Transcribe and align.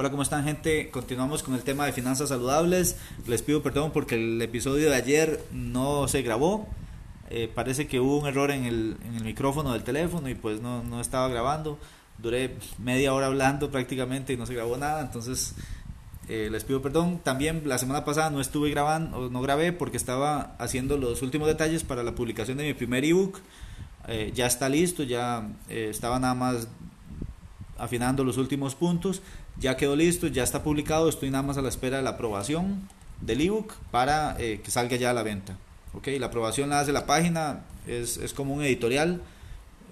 Hola, 0.00 0.12
¿cómo 0.12 0.22
están 0.22 0.44
gente? 0.44 0.90
Continuamos 0.90 1.42
con 1.42 1.56
el 1.56 1.64
tema 1.64 1.84
de 1.84 1.92
finanzas 1.92 2.28
saludables. 2.28 2.94
Les 3.26 3.42
pido 3.42 3.64
perdón 3.64 3.90
porque 3.90 4.14
el 4.14 4.40
episodio 4.40 4.90
de 4.90 4.94
ayer 4.94 5.42
no 5.50 6.06
se 6.06 6.22
grabó. 6.22 6.68
Eh, 7.30 7.50
parece 7.52 7.88
que 7.88 7.98
hubo 7.98 8.20
un 8.20 8.28
error 8.28 8.52
en 8.52 8.64
el, 8.64 8.96
micrófono 9.24 9.72
del 9.72 9.82
teléfono 9.82 10.28
y 10.28 10.36
pues 10.36 10.60
no, 10.60 11.00
estaba 11.00 11.26
grabando. 11.26 11.80
Duré 12.16 12.54
media 12.78 13.12
hora 13.12 13.26
hablando 13.26 13.72
prácticamente 13.72 14.32
y 14.32 14.36
no 14.36 14.46
se 14.46 14.54
grabó 14.54 14.76
nada. 14.76 15.00
Entonces 15.00 15.56
eh, 16.28 16.48
les 16.48 16.62
pido 16.62 16.80
perdón. 16.80 17.18
También 17.24 17.62
la 17.64 17.78
semana 17.78 18.04
pasada 18.04 18.30
no 18.30 18.40
estuve 18.40 18.70
grabando, 18.70 19.28
no 19.30 19.42
grabé 19.42 19.72
porque 19.72 19.96
estaba 19.96 20.54
haciendo 20.60 20.96
los 20.96 21.22
últimos 21.22 21.48
detalles 21.48 21.82
para 21.82 22.04
la 22.04 22.14
publicación 22.14 22.58
de 22.58 22.66
mi 22.66 22.74
primer 22.74 23.04
ebook. 23.04 23.40
Eh, 24.06 24.30
ya 24.32 24.46
está 24.46 24.68
listo, 24.68 25.02
ya 25.02 25.50
estaba 25.68 26.20
nada 26.20 26.34
más 26.34 26.68
afinando 27.78 28.24
los 28.24 28.36
últimos 28.36 28.74
puntos 28.74 29.22
ya 29.58 29.76
quedó 29.76 29.96
listo, 29.96 30.26
ya 30.26 30.42
está 30.42 30.62
publicado, 30.62 31.08
estoy 31.08 31.30
nada 31.30 31.42
más 31.42 31.56
a 31.58 31.62
la 31.62 31.68
espera 31.68 31.98
de 31.98 32.02
la 32.02 32.10
aprobación 32.10 32.88
del 33.20 33.40
ebook 33.40 33.74
para 33.90 34.36
eh, 34.38 34.60
que 34.62 34.70
salga 34.70 34.96
ya 34.96 35.10
a 35.10 35.14
la 35.14 35.22
venta. 35.22 35.56
Okay, 35.94 36.18
la 36.18 36.26
aprobación 36.26 36.68
la 36.68 36.80
hace 36.80 36.92
la 36.92 37.06
página, 37.06 37.64
es, 37.86 38.18
es 38.18 38.34
como 38.34 38.54
un 38.54 38.62
editorial. 38.62 39.22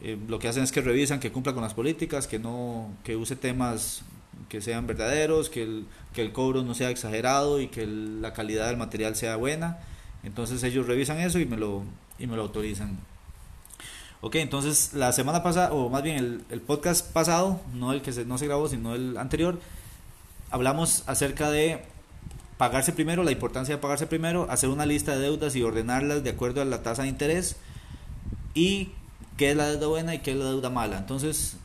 Eh, 0.03 0.19
lo 0.28 0.39
que 0.39 0.48
hacen 0.48 0.62
es 0.62 0.73
que 0.73 0.83
revisan 0.83 1.20
que 1.20 1.33
cumpla 1.33 1.55
con 1.55 1.62
las 1.62 1.75
políticas, 1.75 2.27
que 2.27 2.39
no 2.39 2.91
que 3.03 3.17
use 3.17 3.34
temas 3.34 4.03
que 4.48 4.61
sean 4.61 4.87
verdaderos, 4.87 5.48
que 5.48 5.62
el, 5.62 5.87
que 6.12 6.23
el 6.23 6.33
cobro 6.33 6.62
no 6.62 6.75
sea 6.75 6.91
exagerado 6.91 7.61
y 7.61 7.69
que 7.69 7.87
la 7.87 8.33
calidad 8.33 8.69
del 8.69 8.77
material 8.77 9.17
sea 9.17 9.37
buena. 9.37 9.78
Entonces 10.23 10.62
ellos 10.62 10.87
revisan 10.87 11.19
eso 11.21 11.39
y 11.39 11.47
me 11.47 11.56
lo, 11.56 11.83
y 12.19 12.27
me 12.27 12.37
lo 12.37 12.43
autorizan. 12.43 12.98
Ok, 14.27 14.35
entonces 14.35 14.91
la 14.93 15.13
semana 15.13 15.45
pasada, 15.45 15.73
o 15.73 15.89
más 15.89 16.03
bien 16.03 16.45
el, 16.51 16.61
podcast 16.61 17.13
pasado, 17.13 17.61
no 17.75 17.93
el 17.93 18.03
que 18.03 18.13
se, 18.13 18.25
no 18.25 18.39
se 18.39 18.47
grabó, 18.47 18.69
sino 18.69 18.93
el 18.97 19.17
anterior, 19.19 19.61
hablamos 20.51 21.05
acerca 21.07 21.49
de 21.49 21.85
pagarse 22.59 22.93
primero, 22.93 23.23
la 23.23 23.31
importancia 23.31 23.77
de 23.77 23.81
pagarse 23.81 24.09
primero, 24.09 24.49
hacer 24.51 24.69
una 24.69 24.85
lista 24.85 25.15
de 25.15 25.21
deudas 25.21 25.55
y 25.55 25.63
ordenarlas 25.63 26.25
de 26.25 26.31
acuerdo 26.31 26.61
a 26.61 26.65
la 26.65 26.83
tasa 26.83 27.03
de 27.03 27.09
interés 27.09 27.55
y 28.53 28.89
qué 29.37 29.53
es 29.53 29.57
la 29.57 29.69
deuda 29.69 29.87
buena 29.87 30.17
y 30.17 30.19
qué 30.19 30.33
es 30.33 30.37
la 30.37 30.47
deuda 30.47 30.71
mala. 30.71 30.99
Entonces, 30.99 31.57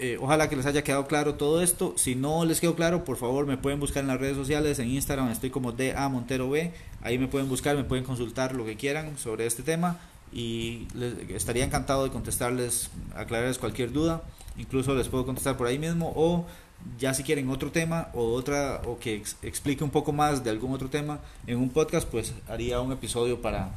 eh, 0.00 0.18
ojalá 0.20 0.48
que 0.48 0.56
les 0.56 0.66
haya 0.66 0.82
quedado 0.82 1.06
claro 1.06 1.36
todo 1.36 1.62
esto. 1.62 1.94
Si 1.96 2.16
no 2.16 2.44
les 2.46 2.60
quedó 2.60 2.74
claro, 2.74 3.04
por 3.04 3.16
favor 3.16 3.46
me 3.46 3.58
pueden 3.58 3.78
buscar 3.78 4.02
en 4.02 4.08
las 4.08 4.18
redes 4.18 4.36
sociales, 4.36 4.80
en 4.80 4.88
Instagram 4.88 5.30
estoy 5.30 5.50
como 5.50 5.70
DA 5.70 6.08
Montero 6.08 6.50
B, 6.50 6.72
ahí 7.00 7.16
me 7.16 7.28
pueden 7.28 7.48
buscar, 7.48 7.76
me 7.76 7.84
pueden 7.84 8.02
consultar 8.02 8.56
lo 8.56 8.64
que 8.64 8.74
quieran 8.74 9.16
sobre 9.18 9.46
este 9.46 9.62
tema 9.62 10.00
y 10.32 10.86
les, 10.94 11.30
estaría 11.30 11.64
encantado 11.64 12.04
de 12.04 12.10
contestarles, 12.10 12.90
aclararles 13.14 13.58
cualquier 13.58 13.92
duda, 13.92 14.22
incluso 14.56 14.94
les 14.94 15.08
puedo 15.08 15.26
contestar 15.26 15.56
por 15.56 15.66
ahí 15.66 15.78
mismo 15.78 16.12
o 16.14 16.46
ya 16.98 17.12
si 17.12 17.22
quieren 17.22 17.50
otro 17.50 17.70
tema 17.70 18.08
o 18.14 18.32
otra 18.32 18.80
o 18.86 18.98
que 18.98 19.22
explique 19.42 19.84
un 19.84 19.90
poco 19.90 20.12
más 20.12 20.42
de 20.44 20.50
algún 20.50 20.72
otro 20.72 20.88
tema 20.88 21.20
en 21.46 21.58
un 21.58 21.70
podcast, 21.70 22.08
pues 22.08 22.32
haría 22.48 22.80
un 22.80 22.92
episodio 22.92 23.42
para 23.42 23.70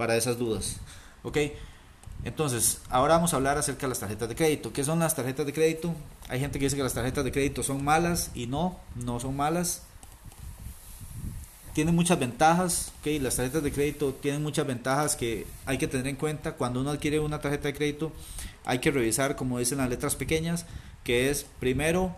para 0.00 0.16
esas 0.16 0.38
dudas. 0.38 0.78
¿Ok? 1.22 1.36
Entonces, 2.24 2.80
ahora 2.88 3.16
vamos 3.16 3.34
a 3.34 3.36
hablar 3.36 3.58
acerca 3.58 3.82
de 3.82 3.88
las 3.88 4.00
tarjetas 4.00 4.30
de 4.30 4.34
crédito. 4.34 4.72
¿Qué 4.72 4.82
son 4.82 4.98
las 4.98 5.14
tarjetas 5.14 5.44
de 5.44 5.52
crédito? 5.52 5.94
Hay 6.30 6.40
gente 6.40 6.58
que 6.58 6.64
dice 6.64 6.76
que 6.76 6.82
las 6.82 6.94
tarjetas 6.94 7.22
de 7.22 7.32
crédito 7.32 7.62
son 7.62 7.84
malas 7.84 8.30
y 8.34 8.46
no, 8.46 8.78
no 8.94 9.20
son 9.20 9.36
malas 9.36 9.82
tiene 11.74 11.92
muchas 11.92 12.18
ventajas, 12.18 12.92
okay, 13.00 13.18
las 13.18 13.36
tarjetas 13.36 13.62
de 13.62 13.72
crédito 13.72 14.12
tienen 14.14 14.42
muchas 14.42 14.66
ventajas 14.66 15.16
que 15.16 15.46
hay 15.66 15.78
que 15.78 15.86
tener 15.86 16.06
en 16.08 16.16
cuenta. 16.16 16.52
Cuando 16.52 16.80
uno 16.80 16.90
adquiere 16.90 17.20
una 17.20 17.40
tarjeta 17.40 17.68
de 17.68 17.74
crédito, 17.74 18.12
hay 18.64 18.78
que 18.78 18.90
revisar, 18.90 19.36
como 19.36 19.58
dicen 19.58 19.78
las 19.78 19.88
letras 19.88 20.16
pequeñas, 20.16 20.66
que 21.04 21.30
es 21.30 21.46
primero 21.58 22.16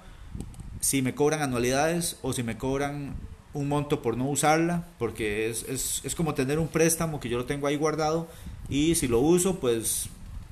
si 0.81 1.03
me 1.03 1.15
cobran 1.15 1.43
anualidades 1.43 2.17
o 2.23 2.33
si 2.33 2.43
me 2.43 2.59
cobran 2.59 3.15
un 3.55 3.69
monto 3.69 4.03
por 4.03 4.17
no 4.17 4.29
usarla, 4.29 4.87
porque 4.99 5.51
es, 5.51 5.65
es, 5.69 6.01
es 6.05 6.15
como 6.15 6.35
tener 6.35 6.59
un 6.59 6.69
préstamo 6.69 7.21
que 7.21 7.29
yo 7.29 7.39
lo 7.39 7.45
tengo 7.45 7.67
ahí 7.67 7.77
guardado 7.77 8.29
y 8.69 8.95
si 8.95 9.07
lo 9.07 9.21
uso, 9.21 9.61
pues 9.61 10.09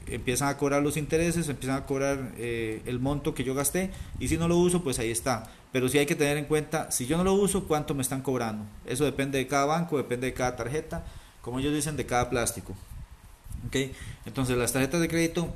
empiezan 0.06 0.48
a 0.48 0.56
cobrar 0.56 0.82
los 0.82 0.96
intereses, 0.96 1.48
empiezan 1.48 1.76
a 1.76 1.86
cobrar 1.86 2.32
eh, 2.36 2.82
el 2.86 2.98
monto 2.98 3.34
que 3.34 3.44
yo 3.44 3.54
gasté 3.54 3.90
y 4.18 4.28
si 4.28 4.36
no 4.36 4.48
lo 4.48 4.56
uso, 4.56 4.82
pues 4.82 4.98
ahí 4.98 5.10
está. 5.10 5.50
Pero 5.72 5.88
sí 5.88 5.98
hay 5.98 6.06
que 6.06 6.16
tener 6.16 6.36
en 6.36 6.47
cuenta, 6.47 6.91
si 6.91 7.06
yo 7.06 7.16
no 7.16 7.25
lo 7.25 7.34
uso, 7.34 7.66
cuánto 7.66 7.94
me 7.94 8.03
están 8.03 8.22
cobrando. 8.22 8.64
Eso 8.86 9.04
depende 9.04 9.38
de 9.38 9.47
cada 9.47 9.66
banco, 9.66 9.97
depende 9.97 10.26
de 10.26 10.34
cada 10.34 10.56
tarjeta, 10.56 11.04
como 11.42 11.58
ellos 11.60 11.72
dicen, 11.72 11.97
de 11.97 12.06
cada 12.06 12.28
plástico. 12.28 12.75
¿Okay? 13.69 13.92
Entonces 14.26 14.56
las 14.56 14.72
tarjetas 14.72 15.00
de 15.00 15.09
crédito, 15.09 15.53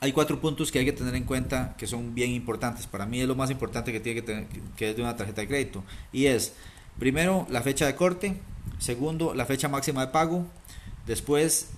hay 0.00 0.12
cuatro 0.12 0.40
puntos 0.40 0.70
que 0.70 0.78
hay 0.78 0.84
que 0.84 0.92
tener 0.92 1.14
en 1.14 1.24
cuenta 1.24 1.74
que 1.78 1.86
son 1.86 2.14
bien 2.14 2.30
importantes. 2.32 2.86
Para 2.86 3.06
mí 3.06 3.20
es 3.20 3.28
lo 3.28 3.34
más 3.34 3.50
importante 3.50 3.92
que 3.92 4.00
tiene 4.00 4.20
que 4.20 4.26
tener, 4.26 4.46
que 4.76 4.90
es 4.90 4.96
de 4.96 5.02
una 5.02 5.16
tarjeta 5.16 5.40
de 5.40 5.48
crédito. 5.48 5.82
Y 6.12 6.26
es, 6.26 6.52
primero, 6.98 7.46
la 7.48 7.62
fecha 7.62 7.86
de 7.86 7.94
corte. 7.94 8.36
Segundo, 8.78 9.34
la 9.34 9.46
fecha 9.46 9.68
máxima 9.68 10.04
de 10.04 10.12
pago. 10.12 10.46
Después, 11.06 11.70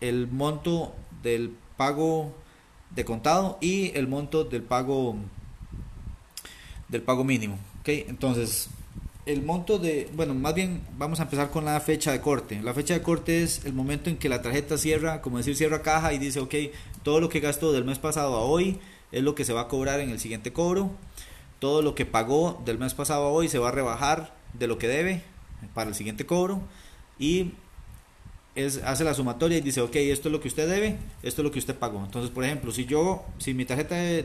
el 0.00 0.28
monto 0.28 0.94
del 1.22 1.56
pago 1.76 2.34
de 2.94 3.04
contado 3.04 3.58
y 3.60 3.96
el 3.96 4.06
monto 4.06 4.44
del 4.44 4.62
pago 4.62 5.16
del 6.92 7.02
pago 7.02 7.24
mínimo. 7.24 7.58
¿okay? 7.80 8.06
Entonces, 8.08 8.68
el 9.26 9.42
monto 9.42 9.78
de, 9.80 10.08
bueno, 10.14 10.34
más 10.34 10.54
bien 10.54 10.80
vamos 10.96 11.18
a 11.18 11.24
empezar 11.24 11.50
con 11.50 11.64
la 11.64 11.80
fecha 11.80 12.12
de 12.12 12.20
corte. 12.20 12.60
La 12.62 12.74
fecha 12.74 12.94
de 12.94 13.02
corte 13.02 13.42
es 13.42 13.64
el 13.64 13.72
momento 13.72 14.10
en 14.10 14.16
que 14.16 14.28
la 14.28 14.42
tarjeta 14.42 14.78
cierra, 14.78 15.20
como 15.22 15.38
decir, 15.38 15.56
cierra 15.56 15.82
caja 15.82 16.12
y 16.12 16.18
dice, 16.18 16.38
ok, 16.38 16.54
todo 17.02 17.20
lo 17.20 17.28
que 17.28 17.40
gastó 17.40 17.72
del 17.72 17.84
mes 17.84 17.98
pasado 17.98 18.36
a 18.36 18.42
hoy 18.42 18.78
es 19.10 19.22
lo 19.22 19.34
que 19.34 19.44
se 19.44 19.52
va 19.52 19.62
a 19.62 19.68
cobrar 19.68 19.98
en 19.98 20.10
el 20.10 20.20
siguiente 20.20 20.52
cobro. 20.52 20.90
Todo 21.58 21.82
lo 21.82 21.94
que 21.94 22.06
pagó 22.06 22.62
del 22.64 22.78
mes 22.78 22.94
pasado 22.94 23.24
a 23.24 23.28
hoy 23.28 23.48
se 23.48 23.58
va 23.58 23.68
a 23.68 23.72
rebajar 23.72 24.34
de 24.52 24.66
lo 24.66 24.78
que 24.78 24.88
debe 24.88 25.22
para 25.74 25.88
el 25.88 25.94
siguiente 25.94 26.26
cobro. 26.26 26.62
Y 27.18 27.52
es, 28.54 28.78
hace 28.78 29.04
la 29.04 29.14
sumatoria 29.14 29.58
y 29.58 29.60
dice, 29.60 29.80
ok, 29.80 29.96
esto 29.96 30.28
es 30.28 30.32
lo 30.32 30.40
que 30.40 30.48
usted 30.48 30.68
debe, 30.68 30.96
esto 31.22 31.42
es 31.42 31.44
lo 31.44 31.50
que 31.50 31.58
usted 31.58 31.76
pagó. 31.76 32.04
Entonces, 32.04 32.30
por 32.30 32.44
ejemplo, 32.44 32.72
si 32.72 32.84
yo, 32.84 33.24
si 33.38 33.54
mi 33.54 33.64
tarjeta 33.64 33.94
de, 33.94 34.22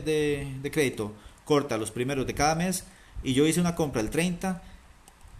de, 0.60 0.70
crédito 0.70 1.12
corta 1.48 1.78
los 1.78 1.90
primeros 1.90 2.26
de 2.26 2.34
cada 2.34 2.54
mes 2.54 2.84
y 3.22 3.32
yo 3.32 3.46
hice 3.46 3.58
una 3.58 3.74
compra 3.74 4.02
el 4.02 4.10
30, 4.10 4.62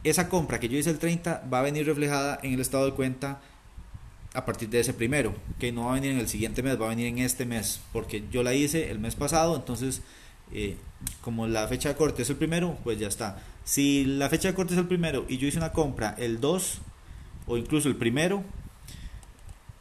esa 0.04 0.30
compra 0.30 0.58
que 0.58 0.70
yo 0.70 0.78
hice 0.78 0.88
el 0.88 0.98
30 0.98 1.44
va 1.52 1.58
a 1.58 1.62
venir 1.62 1.84
reflejada 1.84 2.40
en 2.42 2.54
el 2.54 2.60
estado 2.60 2.86
de 2.86 2.92
cuenta 2.92 3.42
a 4.32 4.46
partir 4.46 4.70
de 4.70 4.80
ese 4.80 4.94
primero, 4.94 5.34
que 5.58 5.70
no 5.70 5.84
va 5.84 5.90
a 5.90 5.94
venir 5.96 6.12
en 6.12 6.18
el 6.18 6.26
siguiente 6.26 6.62
mes, 6.62 6.80
va 6.80 6.86
a 6.86 6.88
venir 6.88 7.08
en 7.08 7.18
este 7.18 7.44
mes, 7.44 7.80
porque 7.92 8.24
yo 8.32 8.42
la 8.42 8.54
hice 8.54 8.90
el 8.90 8.98
mes 8.98 9.16
pasado, 9.16 9.54
entonces 9.54 10.00
eh, 10.54 10.78
como 11.20 11.46
la 11.46 11.68
fecha 11.68 11.90
de 11.90 11.96
corte 11.96 12.22
es 12.22 12.30
el 12.30 12.36
primero, 12.36 12.78
pues 12.84 12.98
ya 12.98 13.08
está. 13.08 13.42
Si 13.64 14.06
la 14.06 14.30
fecha 14.30 14.48
de 14.48 14.54
corte 14.54 14.72
es 14.72 14.78
el 14.78 14.88
primero 14.88 15.26
y 15.28 15.36
yo 15.36 15.46
hice 15.46 15.58
una 15.58 15.72
compra 15.72 16.14
el 16.16 16.40
2 16.40 16.78
o 17.48 17.58
incluso 17.58 17.86
el 17.86 17.96
primero, 17.96 18.44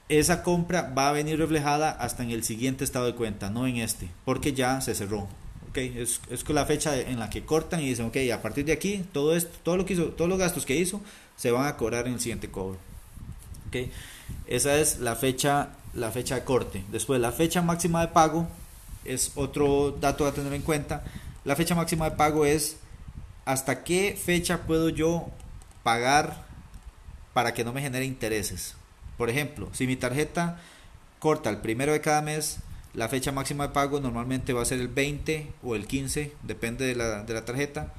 esa 0.09 0.43
compra 0.43 0.93
va 0.97 1.07
a 1.07 1.13
venir 1.13 1.39
reflejada 1.39 1.91
hasta 1.91 2.23
en 2.23 2.31
el 2.31 2.43
siguiente 2.43 2.83
estado 2.83 3.05
de 3.05 3.15
cuenta, 3.15 3.49
no 3.49 3.65
en 3.65 3.77
este, 3.77 4.09
porque 4.25 4.51
ya 4.51 4.81
se 4.81 4.93
cerró. 4.93 5.29
Es, 5.77 6.19
la 6.49 6.65
fecha 6.65 6.99
en 6.99 7.19
la 7.19 7.29
que 7.29 7.45
cortan 7.45 7.81
y 7.81 7.89
dicen, 7.89 8.05
ok, 8.07 8.17
a 8.33 8.41
partir 8.41 8.65
de 8.65 8.73
aquí, 8.73 9.05
todo 9.11 9.35
esto, 9.35 9.55
todo 9.63 9.77
lo 9.77 9.85
que 9.85 9.93
hizo, 9.93 10.05
todos 10.07 10.29
los 10.29 10.39
gastos 10.39 10.65
que 10.65 10.75
hizo, 10.75 11.01
se 11.35 11.51
van 11.51 11.67
a 11.67 11.77
cobrar 11.77 12.07
en 12.07 12.13
el 12.13 12.19
siguiente 12.19 12.49
cobro. 12.49 12.77
Okay, 13.67 13.91
esa 14.47 14.77
es 14.77 14.99
la 14.99 15.15
fecha, 15.15 15.69
la 15.93 16.11
fecha 16.11 16.35
de 16.35 16.43
corte. 16.43 16.83
Después, 16.91 17.19
la 17.19 17.31
fecha 17.31 17.61
máxima 17.61 18.01
de 18.01 18.07
pago 18.07 18.47
es 19.05 19.31
otro 19.35 19.91
dato 19.99 20.25
a 20.25 20.33
tener 20.33 20.53
en 20.53 20.61
cuenta. 20.61 21.03
La 21.45 21.55
fecha 21.55 21.75
máxima 21.75 22.09
de 22.09 22.15
pago 22.15 22.45
es 22.45 22.77
hasta 23.45 23.83
qué 23.83 24.19
fecha 24.21 24.63
puedo 24.63 24.89
yo 24.89 25.27
pagar 25.83 26.45
para 27.33 27.53
que 27.53 27.63
no 27.63 27.71
me 27.71 27.81
genere 27.81 28.05
intereses. 28.05 28.75
Por 29.17 29.29
ejemplo, 29.29 29.69
si 29.73 29.87
mi 29.87 29.95
tarjeta 29.95 30.59
corta 31.19 31.49
el 31.49 31.57
primero 31.57 31.93
de 31.93 32.01
cada 32.01 32.21
mes, 32.21 32.59
la 32.97 33.07
fecha 33.07 33.31
máxima 33.31 33.67
de 33.67 33.73
pago 33.73 33.99
normalmente 33.99 34.53
va 34.53 34.63
a 34.63 34.65
ser 34.65 34.79
el 34.79 34.87
20 34.87 35.53
o 35.61 35.75
el 35.75 35.85
15, 35.85 36.31
depende 36.41 36.83
de 36.83 36.95
la, 36.95 37.45
tarjeta. 37.45 37.93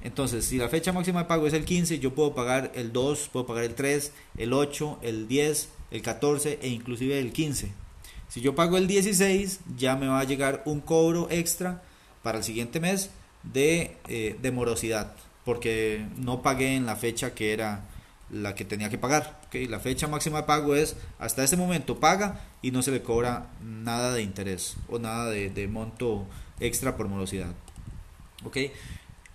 Entonces, 0.00 0.44
si 0.44 0.56
la 0.56 0.68
fecha 0.68 0.92
máxima 0.92 1.22
de 1.22 1.28
pago 1.28 1.48
es 1.48 1.52
el 1.52 1.64
15, 1.64 1.98
yo 1.98 2.14
puedo 2.14 2.32
pagar 2.32 2.70
el 2.76 2.92
2, 2.92 3.30
puedo 3.32 3.44
pagar 3.44 3.64
el 3.64 3.74
3, 3.74 4.12
el 4.38 4.52
8, 4.52 5.00
el 5.02 5.26
10, 5.26 5.68
el 5.90 6.00
14 6.00 6.60
e 6.62 6.68
inclusive 6.68 7.18
el 7.18 7.32
15. 7.32 7.72
Si 8.28 8.40
yo 8.40 8.54
pago 8.54 8.78
el 8.78 8.86
16, 8.86 9.60
ya 9.76 9.96
me 9.96 10.06
va 10.06 10.20
a 10.20 10.24
llegar 10.24 10.62
un 10.64 10.80
cobro 10.80 11.26
extra 11.28 11.82
para 12.22 12.38
el 12.38 12.44
siguiente 12.44 12.78
mes 12.78 13.10
de, 13.42 13.96
eh, 14.06 14.36
de 14.40 14.52
morosidad, 14.52 15.16
porque 15.44 16.06
no 16.18 16.42
pagué 16.42 16.76
en 16.76 16.86
la 16.86 16.94
fecha 16.94 17.34
que 17.34 17.52
era 17.52 17.82
la 18.30 18.54
que 18.54 18.64
tenía 18.64 18.90
que 18.90 18.98
pagar. 18.98 19.40
¿okay? 19.46 19.66
La 19.66 19.80
fecha 19.80 20.08
máxima 20.08 20.38
de 20.38 20.44
pago 20.44 20.74
es 20.74 20.96
hasta 21.18 21.44
ese 21.44 21.56
momento 21.56 22.00
paga 22.00 22.40
y 22.62 22.70
no 22.70 22.82
se 22.82 22.90
le 22.90 23.02
cobra 23.02 23.48
nada 23.62 24.12
de 24.12 24.22
interés 24.22 24.76
o 24.88 24.98
nada 24.98 25.30
de, 25.30 25.68
monto 25.68 26.26
extra 26.60 26.96
por 26.96 27.08
morosidad. 27.08 27.52
¿okay? 28.44 28.72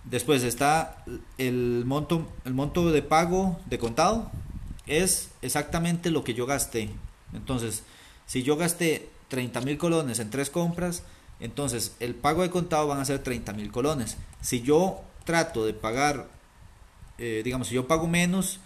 Después 0.04 0.42
está 0.42 1.04
el 1.38 1.84
monto, 1.86 2.28
el 2.44 2.54
monto 2.54 2.90
de 2.90 3.02
pago 3.02 3.60
de 3.66 3.78
contado, 3.78 4.30
es 4.86 5.30
exactamente 5.42 6.10
lo 6.10 6.24
que 6.24 6.34
yo 6.34 6.46
gasté. 6.46 6.90
Entonces, 7.32 7.84
si 8.26 8.42
yo 8.42 8.56
gasté 8.56 9.08
30 9.28 9.60
mil 9.62 9.78
colones 9.78 10.18
en 10.18 10.30
tres 10.30 10.50
compras, 10.50 11.04
entonces 11.40 11.96
el 12.00 12.14
pago 12.14 12.42
de 12.42 12.50
contado 12.50 12.88
van 12.88 13.00
a 13.00 13.04
ser 13.04 13.20
30 13.20 13.52
mil 13.52 13.70
colones. 13.70 14.16
Si 14.40 14.62
yo 14.62 15.02
trato 15.24 15.64
de 15.64 15.72
pagar, 15.72 16.28
eh, 17.18 17.42
digamos, 17.44 17.68
si 17.68 17.74
yo 17.74 17.86
pago 17.86 18.08
menos, 18.08 18.60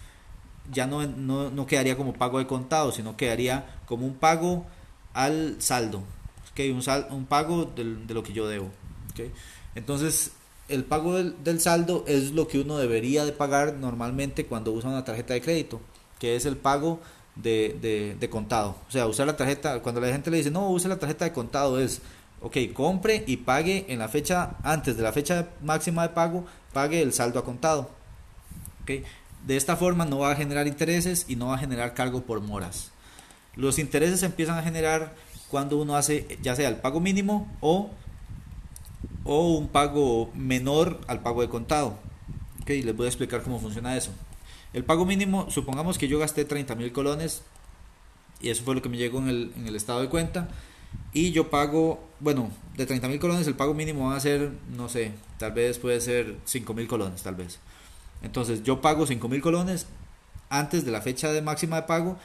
ya 0.71 0.87
no, 0.87 1.05
no, 1.05 1.65
quedaría 1.65 1.97
como 1.97 2.13
pago 2.13 2.39
de 2.39 2.47
contado, 2.47 2.91
sino 2.91 3.15
quedaría 3.15 3.65
como 3.85 4.05
un 4.05 4.15
pago 4.15 4.65
al 5.13 5.55
saldo. 5.59 6.03
¿okay? 6.51 6.71
Un, 6.71 6.81
sal, 6.81 7.07
un 7.11 7.25
pago 7.25 7.65
de 7.65 8.13
lo 8.13 8.23
que 8.23 8.33
yo 8.33 8.47
debo. 8.47 8.69
Entonces, 9.75 10.31
el 10.69 10.83
pago 10.83 11.15
del, 11.15 11.35
del, 11.43 11.59
saldo 11.59 12.03
es 12.07 12.31
lo 12.31 12.47
que 12.47 12.59
uno 12.59 12.77
debería 12.77 13.25
de 13.25 13.31
pagar 13.31 13.73
normalmente 13.75 14.45
cuando 14.45 14.71
usa 14.71 14.89
una 14.89 15.03
tarjeta 15.03 15.33
de 15.33 15.41
crédito, 15.41 15.81
que 16.19 16.35
es 16.35 16.45
el 16.45 16.57
pago 16.57 16.99
de, 17.35 17.77
de, 17.81 18.15
de, 18.19 18.29
contado. 18.29 18.75
O 18.87 18.91
sea, 18.91 19.07
usar 19.07 19.27
la 19.27 19.37
tarjeta, 19.37 19.81
cuando 19.81 20.01
la 20.01 20.07
gente 20.07 20.29
le 20.29 20.37
dice, 20.37 20.51
no, 20.51 20.69
use 20.69 20.87
la 20.87 20.97
tarjeta 20.97 21.25
de 21.25 21.33
contado, 21.33 21.79
es, 21.79 22.01
ok, 22.41 22.57
compre 22.73 23.23
y 23.27 23.37
pague 23.37 23.85
en 23.87 23.99
la 23.99 24.07
fecha, 24.07 24.55
antes 24.63 24.97
de 24.97 25.03
la 25.03 25.11
fecha 25.13 25.49
máxima 25.63 26.03
de 26.03 26.09
pago, 26.09 26.45
pague 26.73 27.01
el 27.01 27.13
saldo 27.13 27.39
a 27.39 27.45
contado. 27.45 27.89
Okay. 28.83 29.03
De 29.47 29.55
esta 29.55 29.77
forma 29.77 30.03
no 30.03 30.19
va 30.19 30.31
a 30.31 30.35
generar 30.35 30.67
intereses 30.67 31.25
y 31.29 31.37
no 31.37 31.47
va 31.47 31.55
a 31.55 31.57
generar 31.57 31.93
cargo 31.93 32.23
por 32.23 32.41
moras. 32.41 32.91
Los 33.55 33.79
intereses 33.79 34.21
empiezan 34.23 34.57
a 34.57 34.61
generar 34.61 35.15
cuando 35.47 35.77
uno 35.77 35.95
hace 35.95 36.37
ya 36.41 36.53
sea 36.53 36.67
el 36.67 36.75
pago 36.75 36.99
mínimo 36.99 37.49
o, 37.61 37.89
o 39.23 39.53
un 39.55 39.69
pago 39.69 40.29
menor 40.35 40.99
al 41.07 41.21
pago 41.21 41.41
de 41.41 41.47
contado. 41.47 41.97
Okay, 42.61 42.81
les 42.81 42.93
voy 42.93 43.05
a 43.05 43.09
explicar 43.09 43.41
cómo 43.41 43.57
funciona 43.57 43.95
eso. 43.95 44.11
El 44.73 44.83
pago 44.83 45.05
mínimo, 45.05 45.49
supongamos 45.49 45.97
que 45.97 46.09
yo 46.09 46.19
gasté 46.19 46.43
30 46.43 46.75
mil 46.75 46.91
colones 46.91 47.41
y 48.41 48.49
eso 48.49 48.65
fue 48.65 48.75
lo 48.75 48.81
que 48.81 48.89
me 48.89 48.97
llegó 48.97 49.19
en 49.19 49.29
el, 49.29 49.53
en 49.55 49.65
el 49.65 49.77
estado 49.77 50.01
de 50.01 50.09
cuenta. 50.09 50.49
Y 51.13 51.31
yo 51.31 51.49
pago, 51.49 52.03
bueno, 52.19 52.51
de 52.75 52.85
30 52.85 53.07
mil 53.07 53.19
colones 53.21 53.47
el 53.47 53.55
pago 53.55 53.73
mínimo 53.73 54.09
va 54.09 54.17
a 54.17 54.19
ser, 54.19 54.51
no 54.75 54.89
sé, 54.89 55.13
tal 55.39 55.53
vez 55.53 55.79
puede 55.79 56.01
ser 56.01 56.35
5 56.43 56.73
mil 56.73 56.89
colones, 56.89 57.23
tal 57.23 57.35
vez. 57.35 57.59
Entonces 58.21 58.63
yo 58.63 58.81
pago 58.81 59.05
5 59.05 59.27
mil 59.29 59.41
colones 59.41 59.87
antes 60.49 60.85
de 60.85 60.91
la 60.91 61.01
fecha 61.01 61.31
de 61.31 61.41
máxima 61.41 61.77
de 61.77 61.83
pago. 61.83 62.17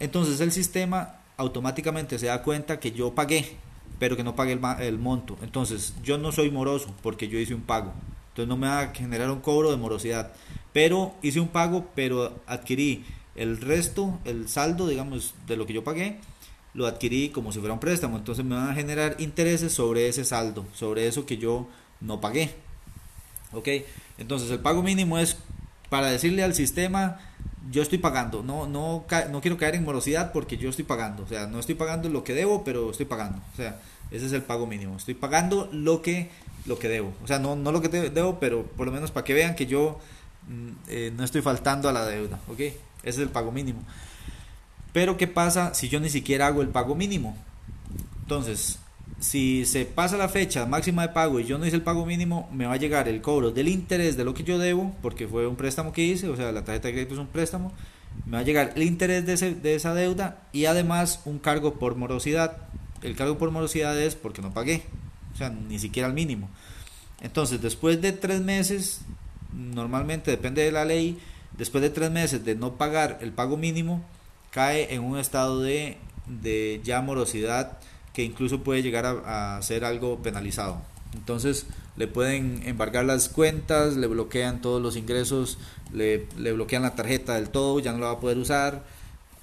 Entonces 0.00 0.40
el 0.40 0.52
sistema 0.52 1.16
automáticamente 1.36 2.18
se 2.18 2.26
da 2.26 2.42
cuenta 2.42 2.80
que 2.80 2.92
yo 2.92 3.14
pagué, 3.14 3.56
pero 3.98 4.16
que 4.16 4.24
no 4.24 4.36
pagué 4.36 4.52
el, 4.52 4.60
el, 4.80 4.98
monto. 4.98 5.38
Entonces 5.42 5.94
yo 6.02 6.18
no 6.18 6.32
soy 6.32 6.50
moroso 6.50 6.94
porque 7.02 7.28
yo 7.28 7.38
hice 7.38 7.54
un 7.54 7.62
pago. 7.62 7.92
Entonces 8.30 8.48
no 8.48 8.56
me 8.56 8.68
va 8.68 8.80
a 8.80 8.94
generar 8.94 9.30
un 9.30 9.40
cobro 9.40 9.70
de 9.70 9.76
morosidad. 9.76 10.32
Pero 10.72 11.14
hice 11.22 11.40
un 11.40 11.48
pago, 11.48 11.86
pero 11.94 12.40
adquirí 12.46 13.04
el 13.34 13.60
resto, 13.60 14.18
el 14.24 14.48
saldo, 14.48 14.86
digamos, 14.86 15.34
de 15.46 15.56
lo 15.56 15.66
que 15.66 15.72
yo 15.72 15.84
pagué, 15.84 16.18
lo 16.74 16.86
adquirí 16.86 17.30
como 17.30 17.52
si 17.52 17.60
fuera 17.60 17.74
un 17.74 17.80
préstamo. 17.80 18.16
Entonces 18.16 18.44
me 18.44 18.54
van 18.54 18.70
a 18.70 18.74
generar 18.74 19.16
intereses 19.18 19.72
sobre 19.72 20.08
ese 20.08 20.24
saldo, 20.24 20.66
sobre 20.74 21.06
eso 21.06 21.24
que 21.24 21.38
yo 21.38 21.68
no 22.00 22.20
pagué. 22.20 22.54
¿Ok? 23.52 23.68
Entonces 24.18 24.50
el 24.50 24.60
pago 24.60 24.82
mínimo 24.82 25.18
es 25.18 25.36
para 25.88 26.08
decirle 26.08 26.42
al 26.42 26.54
sistema, 26.54 27.18
yo 27.70 27.82
estoy 27.82 27.98
pagando, 27.98 28.42
no, 28.42 28.66
no, 28.66 29.04
no 29.30 29.40
quiero 29.40 29.56
caer 29.56 29.74
en 29.74 29.84
morosidad 29.84 30.32
porque 30.32 30.56
yo 30.56 30.70
estoy 30.70 30.84
pagando, 30.84 31.22
o 31.24 31.26
sea, 31.26 31.46
no 31.46 31.58
estoy 31.58 31.74
pagando 31.74 32.08
lo 32.08 32.24
que 32.24 32.34
debo, 32.34 32.64
pero 32.64 32.90
estoy 32.90 33.06
pagando, 33.06 33.40
o 33.52 33.56
sea, 33.56 33.80
ese 34.10 34.26
es 34.26 34.32
el 34.32 34.42
pago 34.42 34.66
mínimo, 34.66 34.96
estoy 34.96 35.14
pagando 35.14 35.68
lo 35.72 36.02
que, 36.02 36.30
lo 36.66 36.78
que 36.78 36.88
debo, 36.88 37.12
o 37.22 37.26
sea, 37.26 37.38
no, 37.38 37.56
no 37.56 37.72
lo 37.72 37.80
que 37.80 37.88
debo, 37.88 38.38
pero 38.38 38.64
por 38.64 38.86
lo 38.86 38.92
menos 38.92 39.10
para 39.10 39.24
que 39.24 39.34
vean 39.34 39.54
que 39.54 39.66
yo 39.66 39.98
mm, 40.48 40.70
eh, 40.88 41.12
no 41.16 41.24
estoy 41.24 41.42
faltando 41.42 41.88
a 41.88 41.92
la 41.92 42.06
deuda, 42.06 42.38
¿ok? 42.48 42.60
Ese 42.60 42.76
es 43.02 43.18
el 43.18 43.30
pago 43.30 43.52
mínimo. 43.52 43.82
Pero 44.92 45.16
¿qué 45.16 45.26
pasa 45.26 45.74
si 45.74 45.88
yo 45.88 46.00
ni 46.00 46.10
siquiera 46.10 46.46
hago 46.46 46.62
el 46.62 46.68
pago 46.68 46.94
mínimo? 46.94 47.36
Entonces, 48.22 48.78
si 49.20 49.64
se 49.64 49.84
pasa 49.84 50.16
la 50.16 50.28
fecha 50.28 50.66
máxima 50.66 51.02
de 51.02 51.12
pago 51.12 51.40
y 51.40 51.44
yo 51.44 51.58
no 51.58 51.66
hice 51.66 51.76
el 51.76 51.82
pago 51.82 52.06
mínimo, 52.06 52.48
me 52.52 52.66
va 52.66 52.74
a 52.74 52.78
llegar 52.78 53.08
el 53.08 53.20
cobro 53.20 53.50
del 53.50 53.68
interés 53.68 54.16
de 54.16 54.24
lo 54.24 54.34
que 54.34 54.44
yo 54.44 54.58
debo, 54.58 54.94
porque 55.02 55.26
fue 55.26 55.46
un 55.46 55.56
préstamo 55.56 55.92
que 55.92 56.04
hice, 56.04 56.28
o 56.28 56.36
sea, 56.36 56.52
la 56.52 56.64
tarjeta 56.64 56.88
de 56.88 56.94
crédito 56.94 57.14
es 57.14 57.20
un 57.20 57.26
préstamo, 57.26 57.72
me 58.26 58.32
va 58.32 58.38
a 58.38 58.44
llegar 58.44 58.72
el 58.76 58.82
interés 58.82 59.26
de, 59.26 59.54
de 59.54 59.74
esa 59.74 59.94
deuda 59.94 60.42
y 60.52 60.66
además 60.66 61.22
un 61.24 61.38
cargo 61.38 61.74
por 61.74 61.96
morosidad. 61.96 62.56
El 63.02 63.16
cargo 63.16 63.38
por 63.38 63.50
morosidad 63.50 64.00
es 64.00 64.14
porque 64.14 64.42
no 64.42 64.52
pagué, 64.52 64.82
o 65.34 65.36
sea, 65.36 65.50
ni 65.50 65.78
siquiera 65.78 66.08
el 66.08 66.14
mínimo. 66.14 66.48
Entonces, 67.20 67.60
después 67.60 68.00
de 68.00 68.12
tres 68.12 68.40
meses, 68.40 69.00
normalmente 69.52 70.30
depende 70.30 70.62
de 70.62 70.72
la 70.72 70.84
ley, 70.84 71.18
después 71.56 71.82
de 71.82 71.90
tres 71.90 72.10
meses 72.10 72.44
de 72.44 72.54
no 72.54 72.74
pagar 72.74 73.18
el 73.20 73.32
pago 73.32 73.56
mínimo, 73.56 74.04
cae 74.50 74.94
en 74.94 75.02
un 75.02 75.18
estado 75.18 75.60
de, 75.60 75.96
de 76.26 76.80
ya 76.84 77.00
morosidad 77.02 77.78
que 78.18 78.24
incluso 78.24 78.64
puede 78.64 78.82
llegar 78.82 79.06
a, 79.06 79.62
ser 79.62 79.84
algo 79.84 80.18
penalizado. 80.24 80.82
Entonces 81.14 81.66
le 81.96 82.08
pueden 82.08 82.62
embargar 82.66 83.04
las 83.04 83.28
cuentas, 83.28 83.96
le 83.96 84.08
bloquean 84.08 84.60
todos 84.60 84.82
los 84.82 84.96
ingresos, 84.96 85.56
le, 85.92 86.26
bloquean 86.34 86.82
la 86.82 86.96
tarjeta 86.96 87.36
del 87.36 87.50
todo, 87.50 87.78
ya 87.78 87.92
no 87.92 87.98
la 87.98 88.06
va 88.06 88.12
a 88.14 88.18
poder 88.18 88.38
usar 88.38 88.82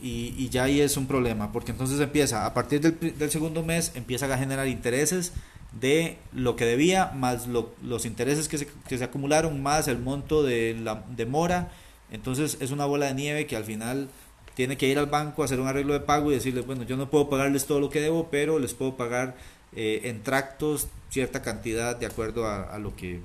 y, 0.01 0.49
ya 0.49 0.65
ahí 0.65 0.81
es 0.81 0.97
un 0.97 1.07
problema, 1.07 1.53
porque 1.53 1.71
entonces 1.71 2.01
empieza, 2.01 2.45
a 2.45 2.53
partir 2.53 2.81
del, 2.81 3.31
segundo 3.31 3.63
mes, 3.63 3.93
empieza 3.95 4.25
a 4.25 4.37
generar 4.37 4.67
intereses 4.67 5.31
de 5.79 6.17
lo 6.33 6.57
que 6.57 6.65
debía, 6.65 7.13
más 7.15 7.47
los 7.47 8.05
intereses 8.05 8.49
que 8.49 8.57
se, 8.57 8.67
que 8.89 8.97
se 8.97 9.05
acumularon, 9.05 9.63
más 9.63 9.87
el 9.87 9.99
monto 9.99 10.43
de 10.43 10.77
la 10.83 11.05
de 11.15 11.25
mora, 11.25 11.71
entonces 12.11 12.57
es 12.59 12.71
una 12.71 12.83
bola 12.83 13.05
de 13.05 13.13
nieve 13.13 13.47
que 13.47 13.55
al 13.55 13.63
final 13.63 14.09
tiene 14.55 14.77
que 14.77 14.87
ir 14.87 14.97
al 14.97 15.05
banco 15.05 15.41
a 15.41 15.45
hacer 15.45 15.59
un 15.59 15.67
arreglo 15.67 15.93
de 15.93 15.99
pago 15.99 16.31
y 16.31 16.35
decirles, 16.35 16.65
bueno, 16.65 16.83
yo 16.83 16.97
no 16.97 17.09
puedo 17.09 17.29
pagarles 17.29 17.65
todo 17.65 17.79
lo 17.79 17.89
que 17.89 18.01
debo, 18.01 18.29
pero 18.31 18.57
les 18.57 18.73
puedo 18.73 18.95
pagar 18.95 19.35
eh, 19.75 20.01
en 20.05 20.23
tractos 20.23 20.87
cierta 21.09 21.41
cantidad 21.41 21.95
de 21.95 22.05
acuerdo 22.05 22.47
a, 22.47 22.77
lo 22.79 22.95
que, 22.95 23.19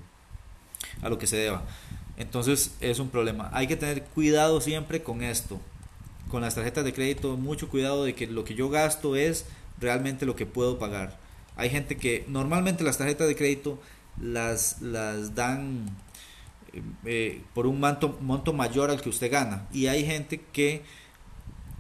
a 1.03 1.09
lo 1.09 1.19
que 1.19 1.27
se 1.27 1.37
deba. 1.37 1.63
Entonces 2.17 2.75
es 2.81 2.99
un 2.99 3.09
problema. 3.09 3.49
Hay 3.53 3.67
que 3.67 3.77
tener 3.77 4.03
cuidado 4.03 4.61
siempre 4.61 5.03
con 5.03 5.23
esto. 5.23 5.61
Con 6.29 6.43
las 6.43 6.55
tarjetas 6.55 6.85
de 6.85 6.93
crédito, 6.93 7.37
mucho 7.37 7.69
cuidado 7.69 8.05
de 8.05 8.15
que 8.15 8.27
lo 8.27 8.45
que 8.45 8.55
yo 8.55 8.69
gasto 8.69 9.17
es 9.17 9.47
realmente 9.81 10.27
lo 10.27 10.37
que 10.37 10.47
puedo 10.47 10.79
pagar. 10.79 11.19
Hay 11.57 11.71
gente 11.71 11.97
que 11.97 12.25
normalmente 12.29 12.85
las 12.85 12.99
tarjetas 12.99 13.27
de 13.27 13.37
crédito 13.37 13.81
las, 14.21 14.81
las 14.83 15.35
dan 15.35 15.87
eh, 17.05 17.43
por 17.55 17.67
un 17.67 17.81
monto, 17.81 18.19
monto 18.21 18.53
mayor 18.53 18.91
al 18.91 19.01
que 19.01 19.09
usted 19.09 19.31
gana. 19.31 19.67
Y 19.73 19.87
hay 19.87 20.05
gente 20.05 20.41
que 20.53 20.83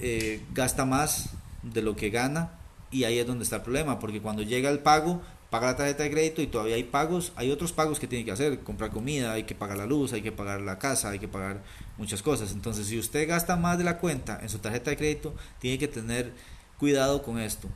eh, 0.00 0.42
gasta 0.52 0.85
más 0.85 1.30
de 1.62 1.83
lo 1.83 1.97
que 1.97 2.11
gana 2.11 2.52
y 2.90 3.04
ahí 3.04 3.19
es 3.19 3.26
donde 3.26 3.45
está 3.45 3.57
el 3.57 3.62
problema, 3.62 3.99
porque 3.99 4.21
cuando 4.21 4.42
llega 4.42 4.71
el 4.71 4.80
pago, 4.80 5.23
paga 5.50 5.69
la 5.69 5.76
tarjeta 5.76 6.04
de 6.04 6.11
crédito 6.11 6.42
y 6.42 6.47
todavía 6.47 6.76
hay 6.76 6.85
pagos, 6.85 7.33
hay 7.37 7.50
otros 7.50 7.73
pagos 7.73 8.00
que 8.00 8.07
tiene 8.07 8.25
que 8.25 8.30
hacer, 8.30 8.61
comprar 8.61 8.90
comida, 8.90 9.33
hay 9.33 9.45
que 9.45 9.54
pagar 9.54 9.76
la 9.76 9.87
luz, 9.87 10.12
hay 10.12 10.23
que 10.23 10.33
pagar 10.33 10.61
la 10.61 10.78
casa, 10.78 11.11
hay 11.11 11.19
que 11.19 11.28
pagar 11.28 11.62
muchas 11.99 12.23
cosas. 12.23 12.52
Entonces, 12.52 12.87
si 12.87 12.99
usted 12.99 13.28
gasta 13.28 13.57
más 13.57 13.78
de 13.78 13.85
la 13.85 13.99
cuenta 13.99 14.38
en 14.42 14.49
su 14.49 14.59
tarjeta 14.59 14.90
de 14.90 14.97
crédito, 14.97 15.35
tiene 15.59 15.78
que 15.78 15.88
tener 15.88 16.33
cuidado 16.78 17.23
con 17.23 17.38
esto. 17.38 17.69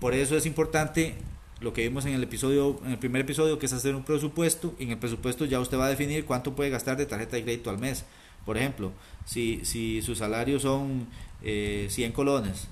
Por 0.00 0.14
eso 0.14 0.36
es 0.36 0.44
importante 0.44 1.16
lo 1.60 1.72
que 1.72 1.82
vimos 1.82 2.04
en 2.04 2.12
el 2.12 2.22
episodio, 2.22 2.80
en 2.84 2.92
el 2.92 2.98
primer 2.98 3.22
episodio, 3.22 3.58
que 3.58 3.66
es 3.66 3.72
hacer 3.72 3.94
un 3.94 4.04
presupuesto. 4.04 4.74
Y 4.78 4.84
en 4.84 4.90
el 4.90 4.98
presupuesto 4.98 5.44
ya 5.44 5.60
usted 5.60 5.78
va 5.78 5.86
a 5.86 5.90
definir 5.90 6.26
cuánto 6.26 6.54
puede 6.54 6.70
gastar 6.70 6.96
de 6.96 7.06
tarjeta 7.06 7.36
de 7.36 7.44
crédito 7.44 7.70
al 7.70 7.78
mes. 7.78 8.04
Por 8.46 8.56
ejemplo, 8.56 8.92
si, 9.26 9.60
si 9.64 10.00
sus 10.00 10.18
salarios 10.18 10.62
son 10.62 11.08
eh, 11.42 11.88
100 11.90 12.12
colones 12.12 12.68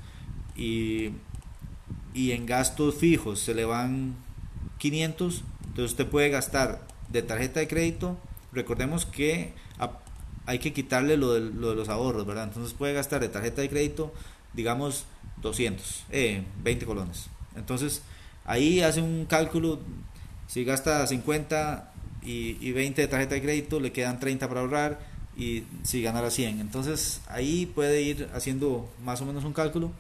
y, 0.57 1.11
y 2.15 2.31
en 2.31 2.47
gastos 2.47 2.95
fijos 2.95 3.41
se 3.41 3.55
le 3.55 3.65
van 3.67 4.15
500, 4.79 5.43
entonces 5.67 5.91
usted 5.91 6.07
puede 6.07 6.31
gastar 6.31 6.87
de 7.11 7.23
tarjeta 7.23 7.61
de 7.61 7.69
crédito. 7.69 8.17
Recordemos 8.53 9.05
que 9.05 9.53
hay 10.47 10.59
que 10.61 10.73
quitarle 10.73 11.17
lo 11.17 11.33
de, 11.33 11.41
lo 11.41 11.71
de 11.71 11.75
los 11.75 11.89
ahorros, 11.89 12.25
¿verdad? 12.25 12.45
Entonces 12.45 12.73
puede 12.75 12.93
gastar 12.93 13.21
de 13.21 13.29
tarjeta 13.29 13.63
de 13.63 13.69
crédito, 13.69 14.13
digamos, 14.53 15.07
200, 15.43 16.05
eh, 16.11 16.45
20 16.63 16.87
colones. 16.87 17.27
Entonces 17.57 18.03
ahí 18.45 18.81
hace 18.81 19.03
un 19.03 19.27
cálculo, 19.27 19.81
si 20.47 20.65
gasta 20.65 21.05
50 21.07 21.93
y, 22.23 22.59
y 22.61 22.73
20 22.73 23.03
de 23.03 23.09
tarjeta 23.09 23.35
de 23.35 23.43
crédito, 23.43 23.81
le 23.81 23.91
quedan 23.91 24.21
30 24.21 24.49
para 24.49 24.61
ahorrar 24.61 25.14
y 25.37 25.65
si 25.83 26.03
ganara 26.03 26.31
100. 26.31 26.61
Entonces 26.61 27.21
ahí 27.27 27.67
puede 27.67 28.03
ir 28.03 28.29
haciendo 28.35 28.89
más 29.05 29.21
o 29.21 29.27
menos 29.27 29.45
un 29.45 29.53
cálculo 29.53 29.91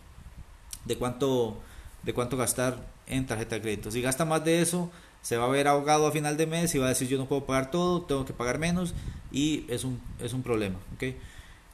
de 0.85 0.97
cuánto, 0.97 1.61
de 2.03 2.12
cuánto 2.12 2.37
gastar 2.37 2.87
en 3.07 3.26
tarjeta 3.26 3.57
de 3.57 3.62
crédito. 3.62 3.91
Si 3.91 4.00
gasta 4.00 4.25
más 4.25 4.45
de 4.45 4.61
eso, 4.61 4.91
se 5.23 5.37
va 5.37 5.47
a 5.47 5.49
ver 5.49 5.69
ahogado 5.69 6.07
a 6.07 6.12
final 6.12 6.37
de 6.37 6.47
mes 6.47 6.75
y 6.75 6.79
va 6.79 6.87
a 6.87 6.91
decir 6.91 7.09
yo 7.09 7.19
no 7.19 7.26
puedo 7.26 7.47
pagar 7.47 7.71
todo, 7.71 8.03
tengo 8.03 8.25
que 8.25 8.33
pagar 8.33 8.59
menos 8.59 8.95
y 9.33 9.64
es 9.69 9.85
un, 9.85 10.00
es 10.21 10.33
un 10.33 10.43
problema. 10.43 10.76
¿okay? 10.95 11.17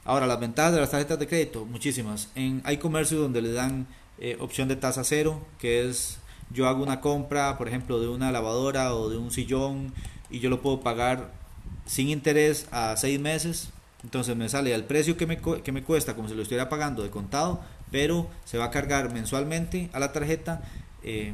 Ahora, 0.03 0.25
las 0.25 0.39
ventajas 0.39 0.73
de 0.73 0.79
las 0.79 0.89
tarjetas 0.89 1.19
de 1.19 1.27
crédito, 1.27 1.65
muchísimas. 1.65 2.29
En, 2.35 2.61
hay 2.65 2.77
comercios 2.77 3.21
donde 3.21 3.41
le 3.41 3.51
dan 3.51 3.87
eh, 4.17 4.37
opción 4.39 4.67
de 4.67 4.75
tasa 4.75 5.03
cero, 5.03 5.41
que 5.59 5.87
es 5.87 6.17
yo 6.53 6.67
hago 6.67 6.83
una 6.83 7.01
compra, 7.01 7.57
por 7.57 7.67
ejemplo, 7.67 7.99
de 7.99 8.07
una 8.07 8.31
lavadora 8.31 8.95
o 8.95 9.09
de 9.09 9.17
un 9.17 9.31
sillón 9.31 9.93
y 10.29 10.39
yo 10.39 10.49
lo 10.49 10.61
puedo 10.61 10.81
pagar 10.81 11.31
sin 11.85 12.09
interés 12.09 12.67
a 12.71 12.95
seis 12.97 13.19
meses. 13.19 13.69
Entonces 14.03 14.35
me 14.35 14.49
sale 14.49 14.73
al 14.73 14.85
precio 14.85 15.15
que 15.15 15.27
me, 15.27 15.37
que 15.37 15.71
me 15.71 15.83
cuesta, 15.83 16.15
como 16.15 16.27
si 16.27 16.35
lo 16.35 16.41
estuviera 16.41 16.69
pagando 16.69 17.03
de 17.03 17.09
contado, 17.09 17.61
pero 17.91 18.27
se 18.45 18.57
va 18.57 18.65
a 18.65 18.71
cargar 18.71 19.13
mensualmente 19.13 19.89
a 19.93 19.99
la 19.99 20.11
tarjeta 20.11 20.63
eh, 21.03 21.33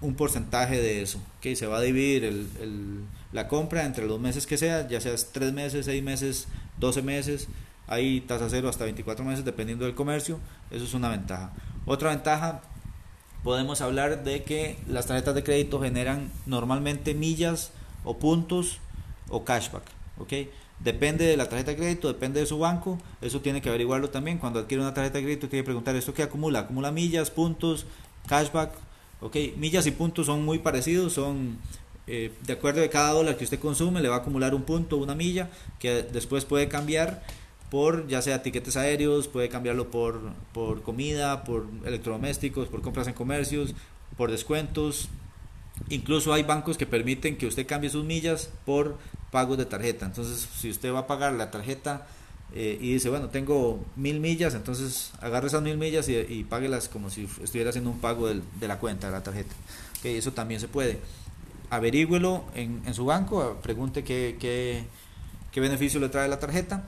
un 0.00 0.14
porcentaje 0.14 0.80
de 0.80 1.02
eso. 1.02 1.20
que 1.40 1.56
Se 1.56 1.66
va 1.66 1.78
a 1.78 1.80
dividir 1.80 2.24
el, 2.24 3.04
la 3.32 3.48
compra 3.48 3.84
entre 3.84 4.06
los 4.06 4.20
meses 4.20 4.46
que 4.46 4.56
sea, 4.56 4.88
ya 4.88 5.00
sea 5.00 5.14
tres 5.32 5.52
meses, 5.52 5.86
seis 5.86 6.02
meses, 6.02 6.48
12 6.78 7.02
meses. 7.02 7.48
Hay 7.86 8.22
tasa 8.22 8.48
cero 8.48 8.68
hasta 8.68 8.84
24 8.84 9.24
meses 9.24 9.44
dependiendo 9.44 9.84
del 9.84 9.94
comercio. 9.94 10.38
Eso 10.70 10.84
es 10.84 10.94
una 10.94 11.10
ventaja. 11.10 11.52
Otra 11.84 12.10
ventaja, 12.10 12.62
podemos 13.42 13.82
hablar 13.82 14.24
de 14.24 14.42
que 14.42 14.78
las 14.88 15.06
tarjetas 15.06 15.34
de 15.34 15.44
crédito 15.44 15.80
generan 15.80 16.30
normalmente 16.46 17.14
millas 17.14 17.72
o 18.04 18.18
puntos 18.18 18.80
o 19.28 19.44
cashback. 19.44 19.82
¿ok? 20.18 20.32
Depende 20.80 21.24
de 21.24 21.36
la 21.36 21.48
tarjeta 21.48 21.70
de 21.70 21.76
crédito, 21.76 22.08
depende 22.08 22.40
de 22.40 22.46
su 22.46 22.58
banco. 22.58 22.98
Eso 23.20 23.40
tiene 23.40 23.62
que 23.62 23.68
averiguarlo 23.68 24.10
también. 24.10 24.38
Cuando 24.38 24.58
adquiere 24.58 24.82
una 24.82 24.94
tarjeta 24.94 25.18
de 25.18 25.24
crédito, 25.24 25.48
tiene 25.48 25.62
que 25.62 25.66
preguntar: 25.66 25.94
¿esto 25.96 26.12
qué 26.12 26.22
acumula? 26.22 26.60
¿Acumula 26.60 26.90
millas, 26.90 27.30
puntos, 27.30 27.86
cashback? 28.26 28.72
¿ok? 29.20 29.36
Millas 29.56 29.86
y 29.86 29.92
puntos 29.92 30.26
son 30.26 30.44
muy 30.44 30.58
parecidos. 30.58 31.12
Son 31.12 31.58
eh, 32.06 32.32
de 32.46 32.52
acuerdo 32.52 32.80
de 32.80 32.90
cada 32.90 33.12
dólar 33.12 33.36
que 33.36 33.44
usted 33.44 33.58
consume, 33.58 34.00
le 34.00 34.08
va 34.08 34.16
a 34.16 34.18
acumular 34.18 34.54
un 34.54 34.62
punto, 34.62 34.96
una 34.96 35.14
milla, 35.14 35.48
que 35.78 36.02
después 36.02 36.44
puede 36.44 36.68
cambiar 36.68 37.22
por 37.70 38.06
ya 38.06 38.20
sea 38.20 38.42
tiquetes 38.42 38.76
aéreos, 38.76 39.26
puede 39.26 39.48
cambiarlo 39.48 39.90
por, 39.90 40.20
por 40.52 40.82
comida, 40.82 41.44
por 41.44 41.66
electrodomésticos, 41.84 42.68
por 42.68 42.82
compras 42.82 43.08
en 43.08 43.14
comercios, 43.14 43.74
por 44.16 44.30
descuentos. 44.30 45.08
Incluso 45.88 46.32
hay 46.32 46.42
bancos 46.42 46.76
que 46.76 46.86
permiten 46.86 47.36
que 47.36 47.46
usted 47.46 47.66
cambie 47.66 47.90
sus 47.90 48.04
millas 48.04 48.50
por 48.64 48.98
pagos 49.30 49.58
de 49.58 49.66
tarjeta. 49.66 50.06
Entonces, 50.06 50.48
si 50.56 50.70
usted 50.70 50.92
va 50.92 51.00
a 51.00 51.06
pagar 51.06 51.32
la 51.32 51.50
tarjeta 51.50 52.06
eh, 52.54 52.78
y 52.80 52.92
dice, 52.94 53.08
bueno, 53.10 53.28
tengo 53.28 53.84
mil 53.96 54.20
millas, 54.20 54.54
entonces 54.54 55.12
agarre 55.20 55.48
esas 55.48 55.62
mil 55.62 55.76
millas 55.76 56.08
y, 56.08 56.44
páguelas 56.44 56.88
como 56.88 57.10
si 57.10 57.28
estuviera 57.42 57.70
haciendo 57.70 57.90
un 57.90 57.98
pago 57.98 58.28
de 58.28 58.68
la 58.68 58.78
cuenta 58.78 59.08
de 59.08 59.12
la 59.12 59.22
tarjeta. 59.22 59.54
Okay, 59.98 60.16
eso 60.16 60.32
también 60.32 60.60
se 60.60 60.68
puede. 60.68 60.98
Averígüelo 61.70 62.44
en, 62.54 62.94
su 62.94 63.04
banco, 63.04 63.58
pregunte 63.62 64.04
qué, 64.04 64.36
qué, 64.38 64.84
qué 65.50 65.60
beneficio 65.60 65.98
le 65.98 66.08
trae 66.08 66.28
la 66.28 66.38
tarjeta 66.38 66.84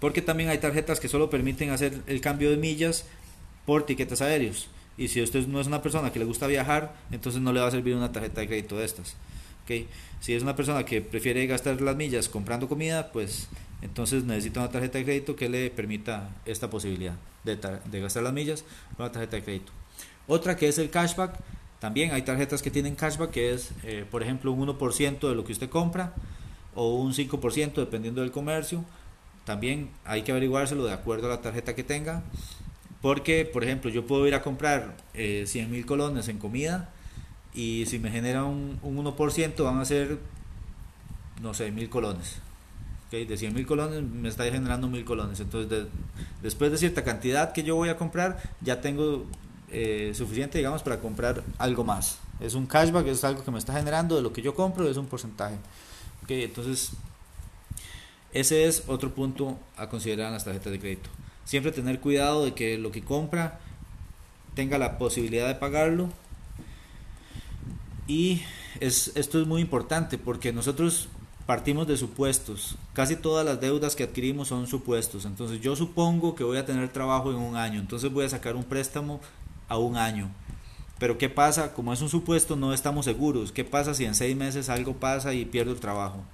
porque 0.00 0.22
también 0.22 0.50
hay 0.50 0.58
tarjetas 0.58 1.00
que 1.00 1.08
solo 1.08 1.30
permiten 1.30 1.70
hacer 1.70 2.02
el 2.06 2.20
cambio 2.20 2.50
de 2.50 2.56
millas 2.56 3.04
por 3.64 3.86
tiquetes 3.86 4.20
aéreos. 4.20 4.68
Y 4.98 5.08
si 5.08 5.22
usted 5.22 5.46
no 5.46 5.60
es 5.60 5.66
una 5.66 5.82
persona 5.82 6.12
que 6.12 6.18
le 6.18 6.24
gusta 6.24 6.46
viajar, 6.46 6.94
entonces 7.10 7.40
no 7.40 7.52
le 7.52 7.60
va 7.60 7.68
a 7.68 7.70
servir 7.70 7.94
una 7.94 8.12
tarjeta 8.12 8.40
de 8.40 8.46
crédito 8.46 8.78
de 8.78 8.84
estas. 8.84 9.16
Si 10.20 10.32
es 10.32 10.42
una 10.42 10.54
persona 10.54 10.84
que 10.84 11.02
prefiere 11.02 11.46
gastar 11.46 11.80
las 11.80 11.96
millas 11.96 12.28
comprando 12.28 12.68
comida, 12.68 13.10
pues 13.12 13.48
entonces 13.82 14.24
necesita 14.24 14.60
una 14.60 14.70
tarjeta 14.70 14.98
de 14.98 15.04
crédito 15.04 15.36
que 15.36 15.48
le 15.48 15.70
permita 15.70 16.30
esta 16.46 16.70
posibilidad 16.70 17.16
de, 17.44 17.56
de 17.56 18.00
gastar 18.00 18.22
las 18.22 18.32
millas 18.32 18.64
con 18.96 19.04
una 19.04 19.12
tarjeta 19.12 19.36
de 19.36 19.42
crédito. 19.42 19.72
Otra 20.28 20.56
que 20.56 20.68
es 20.68 20.78
el 20.78 20.90
cashback. 20.90 21.38
También 21.80 22.12
hay 22.12 22.22
tarjetas 22.22 22.62
que 22.62 22.70
tienen 22.70 22.94
cashback, 22.94 23.30
que 23.30 23.52
es, 23.52 23.72
eh, 23.82 24.04
por 24.10 24.22
ejemplo, 24.22 24.50
un 24.52 24.66
1% 24.66 25.28
de 25.28 25.34
lo 25.34 25.44
que 25.44 25.52
usted 25.52 25.68
compra 25.68 26.14
o 26.74 26.94
un 26.94 27.12
5% 27.12 27.74
dependiendo 27.74 28.22
del 28.22 28.30
comercio 28.30 28.84
también 29.46 29.90
hay 30.04 30.22
que 30.22 30.32
averiguárselo 30.32 30.84
de 30.84 30.92
acuerdo 30.92 31.28
a 31.28 31.30
la 31.30 31.40
tarjeta 31.40 31.74
que 31.76 31.84
tenga. 31.84 32.24
Porque, 33.02 33.44
por 33.44 33.64
ejemplo, 33.64 33.90
yo 33.90 34.06
puedo 34.06 34.26
ir 34.26 34.34
a 34.34 34.42
comprar 34.42 34.96
eh, 35.14 35.44
100 35.46 35.70
mil 35.70 35.86
colones 35.86 36.28
en 36.28 36.38
comida 36.38 36.90
y 37.54 37.86
si 37.86 37.98
me 37.98 38.10
genera 38.10 38.44
un, 38.44 38.78
un 38.82 39.04
1% 39.04 39.64
van 39.64 39.78
a 39.78 39.84
ser, 39.84 40.18
no 41.40 41.54
sé, 41.54 41.70
mil 41.70 41.88
colones. 41.88 42.36
¿Okay? 43.08 43.24
De 43.24 43.36
100 43.36 43.54
mil 43.54 43.66
colones 43.66 44.02
me 44.02 44.28
está 44.28 44.44
generando 44.44 44.88
mil 44.88 45.04
colones. 45.04 45.40
Entonces, 45.40 45.86
después 46.42 46.72
de 46.72 46.78
cierta 46.78 47.04
cantidad 47.04 47.52
que 47.52 47.62
yo 47.62 47.76
voy 47.76 47.88
a 47.88 47.96
comprar, 47.96 48.42
ya 48.60 48.80
tengo 48.80 49.26
eh, 49.70 50.12
suficiente, 50.14 50.58
digamos, 50.58 50.82
para 50.82 50.98
comprar 50.98 51.42
algo 51.58 51.84
más. 51.84 52.18
Es 52.40 52.54
un 52.54 52.66
cashback, 52.66 53.06
es 53.06 53.24
algo 53.24 53.44
que 53.44 53.50
me 53.50 53.58
está 53.58 53.72
generando 53.72 54.16
de 54.16 54.22
lo 54.22 54.32
que 54.32 54.42
yo 54.42 54.54
compro, 54.54 54.88
es 54.88 54.96
un 54.96 55.06
porcentaje. 55.06 55.56
¿Okay? 56.24 56.44
Entonces, 56.44 56.90
ese 58.32 58.66
es 58.66 58.84
otro 58.86 59.14
punto 59.14 59.58
a 59.76 59.88
considerar 59.88 60.26
en 60.26 60.34
las 60.34 60.44
tarjetas 60.44 60.72
de 60.72 60.78
crédito. 60.78 61.08
Siempre 61.46 61.72
tener 61.72 62.00
cuidado 62.00 62.44
de 62.44 62.52
que 62.52 62.76
lo 62.76 62.92
que 62.92 63.00
compra 63.00 63.58
tenga 64.54 64.76
la 64.76 64.98
posibilidad 64.98 65.48
de 65.48 65.54
pagarlo. 65.54 66.10
Y 68.06 68.42
es, 68.80 69.12
esto 69.14 69.40
es 69.40 69.46
muy 69.46 69.62
importante 69.62 70.18
porque 70.18 70.52
nosotros 70.52 71.08
partimos 71.46 71.86
de 71.86 71.96
supuestos. 71.96 72.76
Casi 72.92 73.16
todas 73.16 73.46
las 73.46 73.60
deudas 73.60 73.96
que 73.96 74.02
adquirimos 74.02 74.48
son 74.48 74.66
supuestos. 74.66 75.24
Entonces 75.24 75.60
yo 75.60 75.74
supongo 75.76 76.34
que 76.34 76.44
voy 76.44 76.58
a 76.58 76.66
tener 76.66 76.92
trabajo 76.92 77.30
en 77.30 77.38
un 77.38 77.56
año. 77.56 77.80
Entonces 77.80 78.12
voy 78.12 78.26
a 78.26 78.28
sacar 78.28 78.56
un 78.56 78.64
préstamo 78.64 79.20
a 79.68 79.78
un 79.78 79.96
año. 79.96 80.28
Pero 80.98 81.18
¿qué 81.18 81.28
pasa? 81.28 81.72
Como 81.74 81.92
es 81.92 82.00
un 82.00 82.08
supuesto, 82.08 82.56
no 82.56 82.72
estamos 82.72 83.04
seguros. 83.04 83.52
¿Qué 83.52 83.64
pasa 83.64 83.94
si 83.94 84.04
en 84.04 84.14
seis 84.14 84.36
meses 84.36 84.68
algo 84.68 84.94
pasa 84.94 85.32
y 85.34 85.44
pierdo 85.44 85.72
el 85.72 85.80
trabajo? 85.80 86.24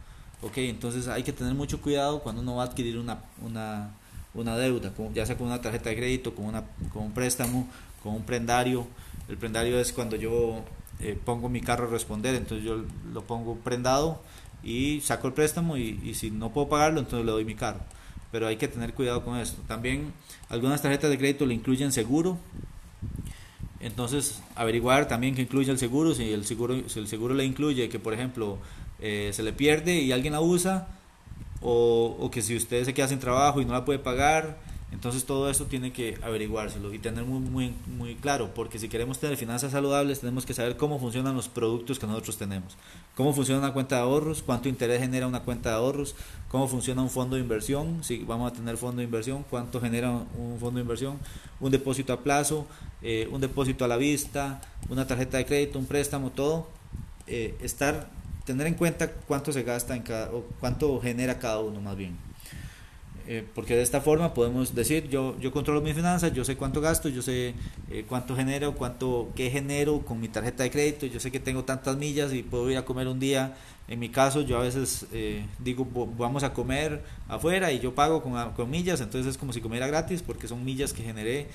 Ok, 0.40 0.58
entonces 0.58 1.06
hay 1.08 1.22
que 1.22 1.32
tener 1.32 1.54
mucho 1.54 1.80
cuidado 1.80 2.20
cuando 2.20 2.42
uno 2.42 2.56
va 2.56 2.64
a 2.64 2.66
adquirir 2.66 2.98
una, 2.98 3.22
una, 3.40 3.92
una 4.34 4.56
deuda, 4.56 4.92
ya 5.14 5.26
sea 5.26 5.36
con 5.36 5.48
una 5.48 5.60
tarjeta 5.60 5.90
de 5.90 5.96
crédito, 5.96 6.34
con, 6.34 6.46
una, 6.46 6.64
con 6.92 7.04
un 7.04 7.12
préstamo, 7.12 7.68
con 8.02 8.14
un 8.14 8.22
prendario. 8.22 8.86
El 9.28 9.36
prendario 9.36 9.78
es 9.78 9.92
cuando 9.92 10.16
yo 10.16 10.64
eh, 11.00 11.18
pongo 11.22 11.48
mi 11.48 11.60
carro 11.60 11.86
a 11.86 11.90
responder, 11.90 12.34
entonces 12.34 12.64
yo 12.64 12.82
lo 13.12 13.22
pongo 13.22 13.56
prendado 13.56 14.20
y 14.62 15.00
saco 15.00 15.26
el 15.26 15.34
préstamo 15.34 15.76
y, 15.76 16.00
y, 16.04 16.14
si 16.14 16.30
no 16.30 16.50
puedo 16.50 16.68
pagarlo, 16.68 17.00
entonces 17.00 17.26
le 17.26 17.32
doy 17.32 17.44
mi 17.44 17.54
carro. 17.54 17.80
Pero 18.30 18.46
hay 18.46 18.56
que 18.56 18.68
tener 18.68 18.94
cuidado 18.94 19.24
con 19.24 19.36
esto. 19.38 19.60
También 19.68 20.12
algunas 20.48 20.80
tarjetas 20.80 21.10
de 21.10 21.18
crédito 21.18 21.44
le 21.44 21.54
incluyen 21.54 21.92
seguro. 21.92 22.38
Entonces, 23.80 24.40
averiguar 24.54 25.08
también 25.08 25.34
que 25.34 25.42
incluye 25.42 25.70
el 25.70 25.78
seguro, 25.78 26.14
si 26.14 26.32
el 26.32 26.46
seguro, 26.46 26.88
si 26.88 27.00
el 27.00 27.08
seguro 27.08 27.34
le 27.34 27.44
incluye 27.44 27.88
que, 27.88 27.98
por 27.98 28.14
ejemplo, 28.14 28.58
eh, 29.00 29.30
se 29.32 29.42
le 29.42 29.52
pierde 29.52 30.00
y 30.00 30.12
alguien 30.12 30.32
la 30.32 30.40
usa, 30.40 30.86
o, 31.62 32.30
que 32.30 32.42
si 32.42 32.56
usted 32.56 32.84
se 32.84 32.94
queda 32.94 33.08
sin 33.08 33.18
trabajo 33.18 33.60
y 33.60 33.64
no 33.64 33.72
la 33.72 33.84
puede 33.84 33.98
pagar, 33.98 34.58
entonces 34.92 35.24
todo 35.24 35.48
eso 35.48 35.64
tiene 35.64 35.90
que 35.90 36.18
averiguárselo 36.22 36.92
y 36.92 36.98
tener 36.98 37.24
muy, 37.24 37.40
muy, 37.40 37.74
muy 37.86 38.14
claro, 38.14 38.52
porque 38.54 38.78
si 38.78 38.88
queremos 38.88 39.18
tener 39.18 39.38
finanzas 39.38 39.72
saludables 39.72 40.20
tenemos 40.20 40.44
que 40.44 40.52
saber 40.52 40.76
cómo 40.76 40.98
funcionan 40.98 41.34
los 41.34 41.48
productos 41.48 41.98
que 41.98 42.06
nosotros 42.06 42.36
tenemos, 42.36 42.76
cómo 43.16 43.32
funciona 43.32 43.60
una 43.60 43.72
cuenta 43.72 43.96
de 43.96 44.02
ahorros, 44.02 44.42
cuánto 44.42 44.68
interés 44.68 45.00
genera 45.00 45.26
una 45.26 45.40
cuenta 45.40 45.70
de 45.70 45.76
ahorros, 45.76 46.14
cómo 46.48 46.68
funciona 46.68 47.00
un 47.00 47.08
fondo 47.08 47.36
de 47.36 47.42
inversión, 47.42 48.04
si 48.04 48.18
vamos 48.18 48.52
a 48.52 48.54
tener 48.54 48.76
fondo 48.76 48.98
de 48.98 49.04
inversión, 49.04 49.44
cuánto 49.48 49.80
genera 49.80 50.10
un 50.10 50.58
fondo 50.60 50.76
de 50.76 50.82
inversión, 50.82 51.18
un 51.58 51.70
depósito 51.70 52.12
a 52.12 52.20
plazo, 52.20 52.66
eh, 53.00 53.28
un 53.32 53.40
depósito 53.40 53.86
a 53.86 53.88
la 53.88 53.96
vista, 53.96 54.60
una 54.90 55.06
tarjeta 55.06 55.38
de 55.38 55.46
crédito, 55.46 55.78
un 55.78 55.86
préstamo, 55.86 56.30
todo, 56.30 56.68
eh, 57.26 57.56
estar 57.62 58.10
tener 58.44 58.66
en 58.66 58.74
cuenta 58.74 59.10
cuánto 59.10 59.52
se 59.52 59.62
gasta 59.62 59.94
en 59.94 60.02
cada, 60.02 60.32
o 60.32 60.44
cuánto 60.60 61.00
genera 61.00 61.38
cada 61.38 61.60
uno 61.60 61.80
más 61.80 61.96
bien. 61.96 62.16
Eh, 63.28 63.46
porque 63.54 63.76
de 63.76 63.82
esta 63.82 64.00
forma 64.00 64.34
podemos 64.34 64.74
decir, 64.74 65.08
yo, 65.08 65.38
yo 65.38 65.52
controlo 65.52 65.80
mis 65.80 65.94
finanzas, 65.94 66.32
yo 66.32 66.44
sé 66.44 66.56
cuánto 66.56 66.80
gasto, 66.80 67.08
yo 67.08 67.22
sé 67.22 67.54
eh, 67.88 68.04
cuánto 68.08 68.34
genero, 68.34 68.74
cuánto, 68.74 69.30
qué 69.36 69.48
genero 69.48 70.00
con 70.00 70.20
mi 70.20 70.28
tarjeta 70.28 70.64
de 70.64 70.72
crédito, 70.72 71.06
yo 71.06 71.20
sé 71.20 71.30
que 71.30 71.38
tengo 71.38 71.62
tantas 71.62 71.96
millas 71.96 72.32
y 72.32 72.42
puedo 72.42 72.68
ir 72.70 72.76
a 72.76 72.84
comer 72.84 73.06
un 73.06 73.20
día. 73.20 73.54
En 73.86 74.00
mi 74.00 74.08
caso, 74.08 74.40
yo 74.40 74.58
a 74.58 74.62
veces 74.62 75.06
eh, 75.12 75.44
digo, 75.58 75.86
vamos 76.16 76.42
a 76.42 76.52
comer 76.52 77.02
afuera 77.28 77.70
y 77.72 77.78
yo 77.78 77.94
pago 77.94 78.22
con, 78.22 78.52
con, 78.52 78.70
millas, 78.70 79.00
entonces 79.00 79.30
es 79.30 79.38
como 79.38 79.52
si 79.52 79.60
comiera 79.60 79.86
gratis 79.86 80.22
porque 80.22 80.48
son 80.48 80.64
millas 80.64 80.92
que 80.92 81.02
generé 81.02 81.46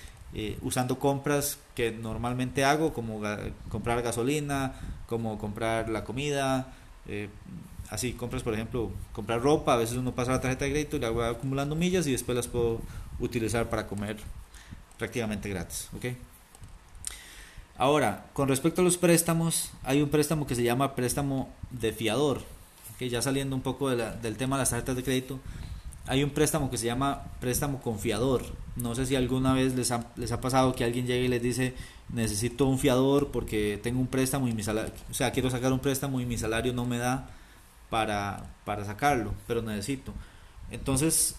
usando 0.62 1.00
compras 1.00 1.57
que 1.74 1.91
normalmente 1.91 2.63
hago, 2.63 2.93
como 2.93 3.22
comprar 3.69 4.01
gasolina, 4.01 4.74
como 5.07 5.38
comprar 5.38 5.89
la 5.89 6.03
comida, 6.03 6.74
eh, 7.07 7.29
así 7.89 8.13
compras 8.13 8.43
por 8.43 8.53
ejemplo 8.53 8.91
comprar 9.13 9.41
ropa 9.41 9.74
a 9.74 9.77
veces 9.77 9.98
uno 9.98 10.13
pasa 10.13 10.31
la 10.31 10.41
tarjeta 10.41 10.65
de 10.65 10.72
crédito 10.72 10.98
y 10.98 11.00
la 11.00 11.12
va 11.12 11.29
acumulando 11.29 11.75
millas 11.75 12.05
y 12.07 12.12
después 12.12 12.36
las 12.36 12.48
puedo 12.48 12.81
utilizar 13.19 13.69
para 13.69 13.88
comer 13.88 14.17
prácticamente 14.98 15.50
gratis 15.50 15.88
¿ok? 15.96 16.05
ahora 17.77 18.25
con 18.34 18.50
respecto 18.50 18.81
a 18.81 18.84
los 18.84 18.98
préstamos 18.98 19.72
hay 19.84 20.01
un 20.01 20.10
préstamo 20.10 20.46
que 20.46 20.55
se 20.55 20.63
llama 20.63 20.96
préstamo 20.96 21.50
de 21.72 21.93
fiador 21.93 22.41
que 23.00 23.10
ya 23.10 23.22
saliendo 23.22 23.55
un 23.55 23.62
poco 23.62 23.89
del 23.89 24.38
tema 24.38 24.57
de 24.57 24.62
las 24.62 24.72
tarjetas 24.72 24.96
de 24.96 25.03
crédito 25.03 25.39
hay 26.08 26.24
un 26.24 26.30
préstamo 26.30 26.70
que 26.72 26.78
se 26.78 26.86
llama 26.86 27.24
préstamo 27.40 27.82
confiador. 27.82 28.44
No 28.76 28.96
sé 28.96 29.06
si 29.06 29.16
alguna 29.16 29.54
vez 29.54 29.76
les 29.76 29.92
ha, 29.92 30.08
les 30.16 30.32
ha 30.32 30.42
pasado 30.42 30.74
que 30.74 30.84
alguien 30.84 31.06
llegue 31.06 31.26
y 31.26 31.28
les 31.28 31.42
dice 31.42 31.74
necesito 32.10 32.66
un 32.66 32.80
fiador 32.80 33.32
porque 33.32 33.80
tengo 33.84 34.00
un 34.00 34.08
préstamo 34.08 34.48
y 34.48 34.54
mi 34.54 34.64
salario, 34.64 34.94
o 35.12 35.14
sea, 35.14 35.32
quiero 35.32 35.50
sacar 35.50 35.74
un 35.74 35.80
préstamo 35.80 36.22
y 36.22 36.26
mi 36.26 36.38
salario 36.38 36.72
no 36.72 36.86
me 36.86 36.98
da 36.98 37.30
para, 37.90 38.56
para 38.64 38.86
sacarlo, 38.86 39.34
pero 39.46 39.62
necesito. 39.62 40.14
Entonces, 40.72 41.36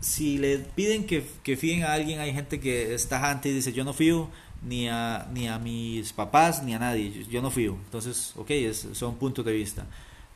si 0.00 0.38
le 0.38 0.58
piden 0.58 1.06
que, 1.06 1.26
que 1.42 1.56
fíen 1.56 1.84
a 1.84 1.94
alguien, 1.94 2.20
hay 2.20 2.32
gente 2.32 2.60
que 2.60 2.94
está 2.94 3.20
tajante 3.20 3.48
y 3.48 3.54
dice 3.54 3.72
yo 3.72 3.84
no 3.84 3.92
fío 3.92 4.28
ni 4.62 4.88
a, 4.88 5.28
ni 5.32 5.48
a 5.48 5.58
mis 5.58 6.12
papás 6.12 6.62
ni 6.62 6.74
a 6.74 6.78
nadie, 6.78 7.24
yo, 7.30 7.42
no 7.42 7.50
fío. 7.50 7.76
Entonces, 7.84 8.32
ok, 8.36 8.50
es, 8.50 8.88
son 8.92 9.16
puntos 9.16 9.44
de 9.44 9.52
vista. 9.52 9.86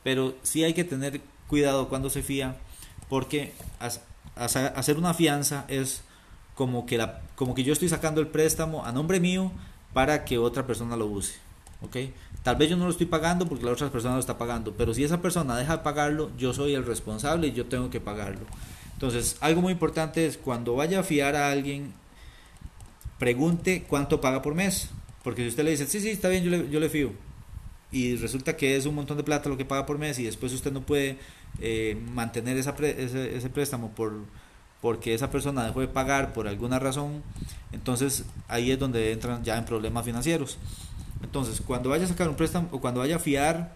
Pero 0.02 0.34
sí 0.42 0.64
hay 0.64 0.74
que 0.74 0.84
tener 0.84 1.20
cuidado 1.48 1.88
cuando 1.88 2.10
se 2.10 2.22
fía, 2.22 2.56
porque 3.12 3.52
hacer 4.36 4.96
una 4.96 5.12
fianza 5.12 5.66
es 5.68 6.00
como 6.54 6.86
que, 6.86 6.96
la, 6.96 7.20
como 7.36 7.54
que 7.54 7.62
yo 7.62 7.74
estoy 7.74 7.90
sacando 7.90 8.22
el 8.22 8.28
préstamo 8.28 8.86
a 8.86 8.92
nombre 8.92 9.20
mío 9.20 9.52
para 9.92 10.24
que 10.24 10.38
otra 10.38 10.66
persona 10.66 10.96
lo 10.96 11.04
use. 11.04 11.34
¿ok? 11.82 11.94
Tal 12.42 12.56
vez 12.56 12.70
yo 12.70 12.76
no 12.78 12.86
lo 12.86 12.90
estoy 12.90 13.04
pagando 13.04 13.46
porque 13.46 13.66
la 13.66 13.72
otra 13.72 13.90
persona 13.90 14.14
lo 14.14 14.20
está 14.20 14.38
pagando, 14.38 14.72
pero 14.78 14.94
si 14.94 15.04
esa 15.04 15.20
persona 15.20 15.58
deja 15.58 15.76
de 15.76 15.82
pagarlo, 15.82 16.30
yo 16.38 16.54
soy 16.54 16.72
el 16.72 16.86
responsable 16.86 17.48
y 17.48 17.52
yo 17.52 17.66
tengo 17.66 17.90
que 17.90 18.00
pagarlo. 18.00 18.46
Entonces, 18.94 19.36
algo 19.40 19.60
muy 19.60 19.74
importante 19.74 20.24
es 20.24 20.38
cuando 20.38 20.74
vaya 20.74 21.00
a 21.00 21.02
fiar 21.02 21.36
a 21.36 21.50
alguien, 21.50 21.92
pregunte 23.18 23.84
cuánto 23.86 24.22
paga 24.22 24.40
por 24.40 24.54
mes. 24.54 24.88
Porque 25.22 25.42
si 25.42 25.48
usted 25.48 25.64
le 25.64 25.72
dice, 25.72 25.86
sí, 25.86 26.00
sí, 26.00 26.08
está 26.08 26.30
bien, 26.30 26.44
yo 26.44 26.50
le, 26.50 26.70
yo 26.70 26.80
le 26.80 26.88
fío. 26.88 27.12
Y 27.90 28.16
resulta 28.16 28.56
que 28.56 28.74
es 28.74 28.86
un 28.86 28.94
montón 28.94 29.18
de 29.18 29.22
plata 29.22 29.50
lo 29.50 29.58
que 29.58 29.66
paga 29.66 29.84
por 29.84 29.98
mes 29.98 30.18
y 30.18 30.24
después 30.24 30.54
usted 30.54 30.72
no 30.72 30.80
puede 30.80 31.18
eh, 31.60 32.00
mantener 32.12 32.56
ese, 32.56 33.36
ese 33.36 33.50
préstamo 33.50 33.90
por, 33.90 34.12
porque 34.80 35.14
esa 35.14 35.30
persona 35.30 35.64
dejó 35.64 35.80
de 35.80 35.88
pagar 35.88 36.32
por 36.32 36.48
alguna 36.48 36.78
razón, 36.78 37.22
entonces 37.72 38.24
ahí 38.48 38.70
es 38.70 38.78
donde 38.78 39.12
entran 39.12 39.44
ya 39.44 39.56
en 39.56 39.64
problemas 39.64 40.04
financieros. 40.04 40.58
Entonces, 41.22 41.62
cuando 41.64 41.88
vaya 41.90 42.04
a 42.04 42.08
sacar 42.08 42.28
un 42.28 42.34
préstamo 42.34 42.68
o 42.72 42.80
cuando 42.80 43.00
vaya 43.00 43.16
a 43.16 43.20
fiar, 43.20 43.72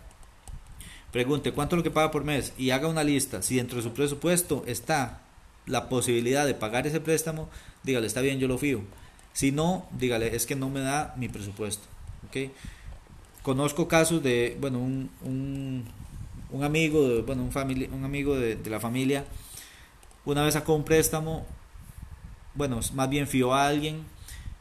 pregunte 1.12 1.52
cuánto 1.52 1.76
es 1.76 1.78
lo 1.78 1.82
que 1.84 1.90
paga 1.90 2.10
por 2.10 2.24
mes 2.24 2.52
y 2.58 2.70
haga 2.70 2.88
una 2.88 3.04
lista. 3.04 3.40
Si 3.42 3.56
dentro 3.56 3.76
de 3.76 3.82
su 3.82 3.92
presupuesto 3.92 4.64
está 4.66 5.20
la 5.64 5.88
posibilidad 5.88 6.46
de 6.46 6.54
pagar 6.54 6.86
ese 6.86 7.00
préstamo, 7.00 7.48
dígale, 7.82 8.06
está 8.06 8.20
bien, 8.20 8.38
yo 8.38 8.48
lo 8.48 8.58
fío. 8.58 8.82
Si 9.32 9.52
no, 9.52 9.86
dígale, 9.98 10.34
es 10.34 10.46
que 10.46 10.56
no 10.56 10.70
me 10.70 10.80
da 10.80 11.14
mi 11.16 11.28
presupuesto. 11.28 11.86
¿okay? 12.28 12.52
Conozco 13.42 13.86
casos 13.86 14.22
de, 14.22 14.56
bueno, 14.60 14.78
un, 14.78 15.84
un 16.56 16.64
amigo, 16.64 17.08
de, 17.08 17.22
bueno, 17.22 17.42
un, 17.44 18.04
amigo 18.04 18.36
de 18.36 18.58
la 18.68 18.80
familia, 18.80 19.24
una 20.26 20.42
vez 20.42 20.54
sacó 20.54 20.74
un 20.74 20.84
préstamo, 20.84 21.46
bueno, 22.54 22.80
más 22.94 23.08
bien 23.08 23.28
fió 23.28 23.54
a 23.54 23.68
alguien 23.68 24.04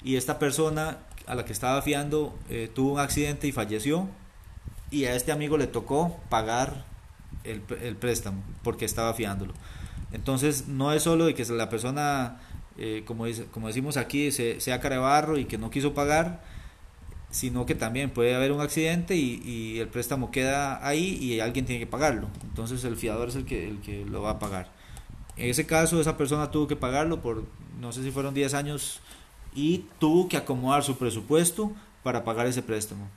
y 0.03 0.15
esta 0.15 0.37
persona 0.37 0.99
a 1.25 1.33
la 1.33 1.43
que 1.43 1.53
estaba 1.53 1.81
fiando 1.81 2.37
eh, 2.49 2.69
tuvo 2.73 2.93
un 2.93 2.99
accidente 2.99 3.47
y 3.47 3.51
falleció 3.51 4.07
y 4.91 5.05
a 5.05 5.15
este 5.15 5.31
amigo 5.31 5.57
le 5.57 5.65
tocó 5.65 6.19
pagar 6.29 6.85
el, 7.43 7.61
préstamo 7.95 8.43
porque 8.63 8.85
estaba 8.85 9.13
fiándolo. 9.15 9.53
Entonces 10.11 10.67
no 10.67 10.93
es 10.93 11.01
solo 11.01 11.25
de 11.25 11.33
que 11.33 11.43
la 11.45 11.69
persona, 11.69 12.39
eh, 12.77 13.03
como, 13.05 13.25
dice, 13.25 13.45
como 13.45 13.67
decimos 13.67 13.97
aquí, 13.97 14.31
se, 14.31 14.61
sea 14.61 14.79
carebarro 14.79 15.39
y 15.39 15.45
que 15.45 15.57
no 15.57 15.71
quiso 15.71 15.95
pagar, 15.95 16.43
sino 17.35 17.65
que 17.65 17.75
también 17.75 18.11
puede 18.11 18.33
haber 18.33 18.53
un 18.53 18.61
accidente 18.61 19.17
y, 19.17 19.77
el 19.77 19.89
préstamo 19.89 20.31
queda 20.31 20.87
ahí 20.87 21.17
y 21.21 21.41
alguien 21.41 21.65
tiene 21.65 21.81
que 21.81 21.85
pagarlo. 21.85 22.29
Entonces 22.43 22.85
el 22.85 22.95
fiador 22.95 23.27
es 23.27 23.35
el 23.35 23.43
que, 23.43 23.67
el 23.67 23.81
que 23.81 24.05
lo 24.05 24.21
va 24.21 24.31
a 24.31 24.39
pagar. 24.39 24.69
En 25.35 25.49
ese 25.49 25.65
caso, 25.65 25.99
esa 25.99 26.15
persona 26.15 26.49
tuvo 26.49 26.65
que 26.65 26.77
pagarlo 26.77 27.21
por, 27.21 27.43
no 27.81 27.91
sé 27.91 28.03
si 28.03 28.11
fueron 28.11 28.33
10 28.33 28.53
años, 28.53 29.01
y 29.53 29.83
tuvo 29.99 30.29
que 30.29 30.37
acomodar 30.37 30.85
su 30.85 30.97
presupuesto 30.97 31.73
para 32.03 32.23
pagar 32.23 32.47
ese 32.47 32.61
préstamo. 32.61 33.09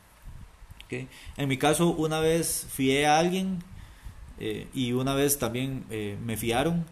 En 0.91 1.49
mi 1.49 1.57
caso, 1.57 1.91
una 1.91 2.19
vez 2.19 2.67
fié 2.73 3.07
a 3.07 3.21
alguien 3.21 3.63
eh, 4.41 4.67
y 4.75 4.95
una 4.95 5.15
vez 5.15 5.39
también 5.39 5.85
eh, 5.91 6.19
me 6.25 6.37
fiaron. 6.37 6.85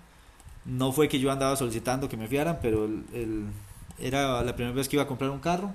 No 0.64 0.92
fue 0.92 1.08
que 1.08 1.18
yo 1.18 1.32
andaba 1.32 1.56
solicitando 1.56 2.08
que 2.08 2.16
me 2.16 2.28
fiaran, 2.28 2.60
pero 2.62 2.88
era 3.98 4.44
la 4.44 4.54
primera 4.54 4.76
vez 4.76 4.88
que 4.88 4.94
iba 4.94 5.02
a 5.02 5.08
comprar 5.08 5.30
un 5.30 5.40
carro 5.40 5.72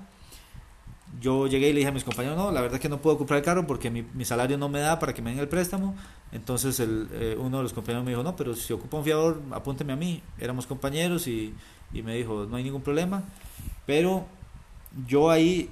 yo 1.20 1.46
llegué 1.46 1.68
y 1.68 1.72
le 1.72 1.78
dije 1.80 1.88
a 1.88 1.92
mis 1.92 2.04
compañeros, 2.04 2.36
no, 2.36 2.50
la 2.50 2.60
verdad 2.60 2.76
es 2.76 2.80
que 2.80 2.88
no 2.88 3.00
puedo 3.00 3.18
comprar 3.18 3.38
el 3.38 3.44
carro 3.44 3.66
porque 3.66 3.90
mi, 3.90 4.02
mi 4.14 4.24
salario 4.24 4.56
no 4.56 4.68
me 4.68 4.80
da 4.80 4.98
para 4.98 5.12
que 5.12 5.22
me 5.22 5.30
den 5.30 5.38
el 5.38 5.48
préstamo. 5.48 5.94
Entonces 6.32 6.80
el, 6.80 7.08
eh, 7.12 7.36
uno 7.38 7.58
de 7.58 7.62
los 7.62 7.72
compañeros 7.72 8.04
me 8.04 8.12
dijo, 8.12 8.22
no, 8.22 8.34
pero 8.36 8.54
si 8.54 8.72
ocupa 8.72 8.96
un 8.96 9.04
fiador, 9.04 9.42
apúnteme 9.50 9.92
a 9.92 9.96
mí. 9.96 10.22
Éramos 10.38 10.66
compañeros 10.66 11.26
y, 11.26 11.54
y 11.92 12.02
me 12.02 12.16
dijo, 12.16 12.46
no 12.48 12.56
hay 12.56 12.64
ningún 12.64 12.82
problema. 12.82 13.24
Pero 13.86 14.26
yo 15.06 15.30
ahí 15.30 15.68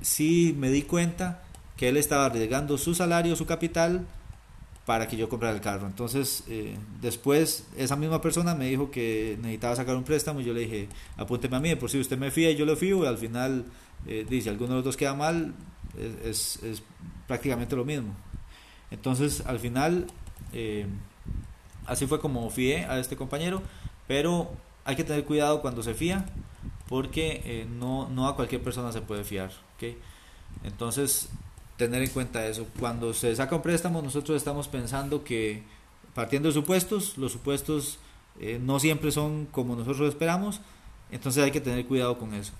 sí 0.00 0.54
me 0.58 0.70
di 0.70 0.82
cuenta 0.82 1.42
que 1.76 1.88
él 1.88 1.96
estaba 1.96 2.26
arriesgando 2.26 2.78
su 2.78 2.94
salario, 2.94 3.36
su 3.36 3.46
capital, 3.46 4.06
para 4.88 5.06
que 5.06 5.18
yo 5.18 5.28
comprara 5.28 5.54
el 5.54 5.60
carro. 5.60 5.86
Entonces, 5.86 6.44
eh, 6.48 6.74
después 7.02 7.66
esa 7.76 7.94
misma 7.94 8.22
persona 8.22 8.54
me 8.54 8.70
dijo 8.70 8.90
que 8.90 9.36
necesitaba 9.42 9.76
sacar 9.76 9.94
un 9.94 10.02
préstamo 10.02 10.40
y 10.40 10.44
yo 10.44 10.54
le 10.54 10.60
dije, 10.60 10.88
apúnteme 11.18 11.56
a 11.58 11.60
mí, 11.60 11.74
por 11.74 11.90
si 11.90 12.00
usted 12.00 12.16
me 12.16 12.30
fía 12.30 12.50
y 12.50 12.56
yo 12.56 12.64
le 12.64 12.74
fío, 12.74 13.04
y 13.04 13.06
al 13.06 13.18
final 13.18 13.66
eh, 14.06 14.26
dice, 14.28 14.50
alguno 14.50 14.70
de 14.70 14.74
los 14.76 14.84
dos 14.84 14.96
queda 14.96 15.14
mal, 15.14 15.54
es, 16.24 16.62
es, 16.62 16.82
prácticamente 17.26 17.76
lo 17.76 17.84
mismo. 17.84 18.14
Entonces, 18.90 19.42
al 19.46 19.58
final, 19.58 20.06
eh, 20.52 20.86
así 21.86 22.06
fue 22.06 22.20
como 22.20 22.48
fié 22.50 22.84
a 22.86 22.98
este 22.98 23.16
compañero, 23.16 23.62
pero 24.06 24.50
hay 24.84 24.96
que 24.96 25.04
tener 25.04 25.24
cuidado 25.24 25.60
cuando 25.60 25.82
se 25.82 25.94
fía, 25.94 26.24
porque 26.88 27.42
eh, 27.44 27.66
no, 27.68 28.08
no 28.08 28.28
a 28.28 28.36
cualquier 28.36 28.62
persona 28.62 28.92
se 28.92 29.02
puede 29.02 29.24
fiar. 29.24 29.50
¿okay? 29.76 29.98
Entonces, 30.64 31.28
tener 31.76 32.02
en 32.02 32.10
cuenta 32.10 32.46
eso. 32.46 32.66
Cuando 32.78 33.12
se 33.12 33.34
saca 33.36 33.56
un 33.56 33.62
préstamo, 33.62 34.00
nosotros 34.00 34.36
estamos 34.36 34.68
pensando 34.68 35.22
que, 35.22 35.62
partiendo 36.14 36.48
de 36.48 36.54
supuestos, 36.54 37.18
los 37.18 37.32
supuestos 37.32 37.98
no 38.60 38.78
siempre 38.78 39.10
son 39.10 39.46
como 39.46 39.74
nosotros 39.74 40.08
esperamos, 40.08 40.60
entonces 41.10 41.42
hay 41.42 41.50
que 41.50 41.60
tener 41.60 41.84
cuidado 41.86 42.18
con 42.18 42.34
eso. 42.34 42.52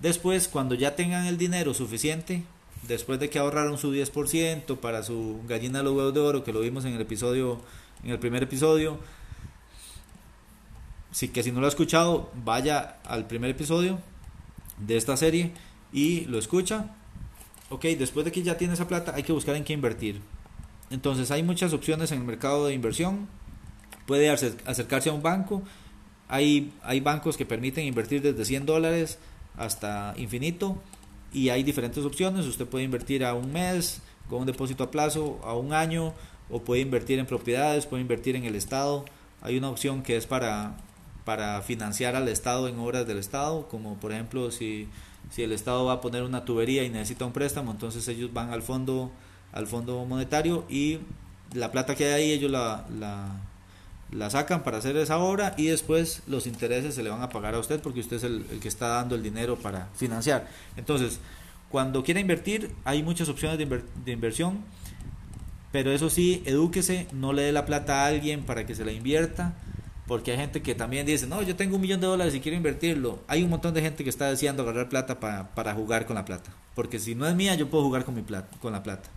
Después, 0.00 0.48
cuando 0.48 0.74
ya 0.74 0.94
tengan 0.94 1.26
el 1.26 1.38
dinero 1.38 1.72
suficiente, 1.72 2.42
después 2.86 3.18
de 3.18 3.30
que 3.30 3.38
ahorraron 3.38 3.78
su 3.78 3.92
10% 3.94 4.78
para 4.78 5.02
su 5.02 5.40
gallina 5.48 5.78
de 5.78 5.84
los 5.84 5.94
huevos 5.94 6.14
de 6.14 6.20
oro, 6.20 6.44
que 6.44 6.52
lo 6.52 6.60
vimos 6.60 6.84
en 6.84 6.94
el 6.94 7.00
episodio, 7.00 7.60
en 8.04 8.10
el 8.10 8.18
primer 8.18 8.42
episodio, 8.42 8.98
sí 11.12 11.28
que 11.28 11.42
si 11.42 11.50
no 11.50 11.60
lo 11.60 11.66
ha 11.66 11.70
escuchado, 11.70 12.30
vaya 12.44 12.98
al 13.04 13.26
primer 13.26 13.50
episodio 13.50 13.98
de 14.78 14.96
esta 14.96 15.16
serie 15.16 15.52
y 15.92 16.26
lo 16.26 16.38
escucha. 16.38 16.94
Ok, 17.70 17.84
después 17.98 18.24
de 18.24 18.32
que 18.32 18.42
ya 18.42 18.58
tiene 18.58 18.74
esa 18.74 18.86
plata, 18.86 19.12
hay 19.14 19.22
que 19.22 19.32
buscar 19.32 19.56
en 19.56 19.64
qué 19.64 19.72
invertir. 19.72 20.20
Entonces 20.90 21.30
hay 21.30 21.42
muchas 21.42 21.72
opciones 21.72 22.12
en 22.12 22.20
el 22.20 22.24
mercado 22.24 22.66
de 22.66 22.74
inversión. 22.74 23.28
Puede 24.06 24.30
acercarse 24.30 25.08
a 25.08 25.12
un 25.12 25.22
banco. 25.22 25.62
Hay, 26.28 26.72
hay 26.82 27.00
bancos 27.00 27.36
que 27.36 27.46
permiten 27.46 27.86
invertir 27.86 28.22
desde 28.22 28.44
100 28.44 28.66
dólares 28.66 29.18
hasta 29.56 30.14
infinito 30.16 30.76
y 31.32 31.50
hay 31.50 31.62
diferentes 31.62 32.04
opciones. 32.04 32.46
Usted 32.46 32.66
puede 32.66 32.84
invertir 32.84 33.24
a 33.24 33.34
un 33.34 33.52
mes 33.52 34.00
con 34.28 34.40
un 34.40 34.46
depósito 34.46 34.84
a 34.84 34.90
plazo, 34.90 35.38
a 35.44 35.54
un 35.54 35.72
año, 35.72 36.12
o 36.50 36.62
puede 36.62 36.80
invertir 36.80 37.18
en 37.18 37.26
propiedades, 37.26 37.86
puede 37.86 38.02
invertir 38.02 38.36
en 38.36 38.44
el 38.44 38.54
Estado. 38.54 39.04
Hay 39.42 39.56
una 39.56 39.70
opción 39.70 40.02
que 40.02 40.16
es 40.16 40.26
para, 40.26 40.76
para 41.24 41.62
financiar 41.62 42.16
al 42.16 42.28
Estado 42.28 42.68
en 42.68 42.78
obras 42.78 43.06
del 43.06 43.18
Estado, 43.18 43.68
como 43.68 43.96
por 43.96 44.12
ejemplo 44.12 44.50
si, 44.50 44.88
si 45.30 45.42
el 45.42 45.52
Estado 45.52 45.84
va 45.84 45.94
a 45.94 46.00
poner 46.00 46.22
una 46.22 46.44
tubería 46.44 46.84
y 46.84 46.90
necesita 46.90 47.24
un 47.24 47.32
préstamo, 47.32 47.70
entonces 47.70 48.06
ellos 48.08 48.32
van 48.32 48.50
al 48.50 48.62
fondo, 48.62 49.10
al 49.52 49.66
fondo 49.66 50.04
monetario 50.04 50.64
y 50.68 50.98
la 51.52 51.70
plata 51.70 51.94
que 51.94 52.06
hay 52.06 52.12
ahí 52.12 52.32
ellos 52.32 52.50
la, 52.50 52.86
la 52.98 53.40
la 54.12 54.30
sacan 54.30 54.62
para 54.62 54.78
hacer 54.78 54.96
esa 54.96 55.18
obra 55.18 55.54
y 55.56 55.66
después 55.66 56.22
los 56.26 56.46
intereses 56.46 56.94
se 56.94 57.02
le 57.02 57.10
van 57.10 57.22
a 57.22 57.28
pagar 57.28 57.54
a 57.54 57.58
usted 57.58 57.80
porque 57.80 58.00
usted 58.00 58.16
es 58.16 58.24
el, 58.24 58.44
que 58.60 58.68
está 58.68 58.88
dando 58.88 59.14
el 59.14 59.22
dinero 59.22 59.56
para 59.56 59.88
financiar. 59.96 60.48
Entonces, 60.76 61.18
cuando 61.70 62.04
quiera 62.04 62.20
invertir, 62.20 62.70
hay 62.84 63.02
muchas 63.02 63.28
opciones 63.28 63.58
de, 63.58 64.12
inversión, 64.12 64.60
pero 65.72 65.90
eso 65.90 66.08
sí, 66.08 66.42
edúquese, 66.46 67.08
no 67.12 67.32
le 67.32 67.42
dé 67.42 67.52
la 67.52 67.66
plata 67.66 68.04
a 68.04 68.06
alguien 68.06 68.44
para 68.44 68.64
que 68.64 68.74
se 68.74 68.84
la 68.84 68.92
invierta, 68.92 69.54
porque 70.06 70.30
hay 70.30 70.38
gente 70.38 70.62
que 70.62 70.76
también 70.76 71.04
dice, 71.04 71.26
no, 71.26 71.42
yo 71.42 71.56
tengo 71.56 71.74
un 71.74 71.82
millón 71.82 72.00
de 72.00 72.06
dólares 72.06 72.34
y 72.34 72.40
quiero 72.40 72.56
invertirlo. 72.56 73.18
Hay 73.26 73.42
un 73.42 73.50
montón 73.50 73.74
de 73.74 73.82
gente 73.82 74.04
que 74.04 74.10
está 74.10 74.30
deseando 74.30 74.62
agarrar 74.62 74.88
plata 74.88 75.18
para, 75.18 75.52
para 75.54 75.74
jugar 75.74 76.06
con 76.06 76.14
la 76.14 76.24
plata, 76.24 76.52
porque 76.76 77.00
si 77.00 77.16
no 77.16 77.26
es 77.26 77.34
mía, 77.34 77.56
yo 77.56 77.68
puedo 77.68 77.82
jugar 77.82 78.04
con, 78.04 78.14
mi 78.14 78.22
plata, 78.22 78.56
con 78.60 78.72
la 78.72 78.84
plata. 78.84 79.10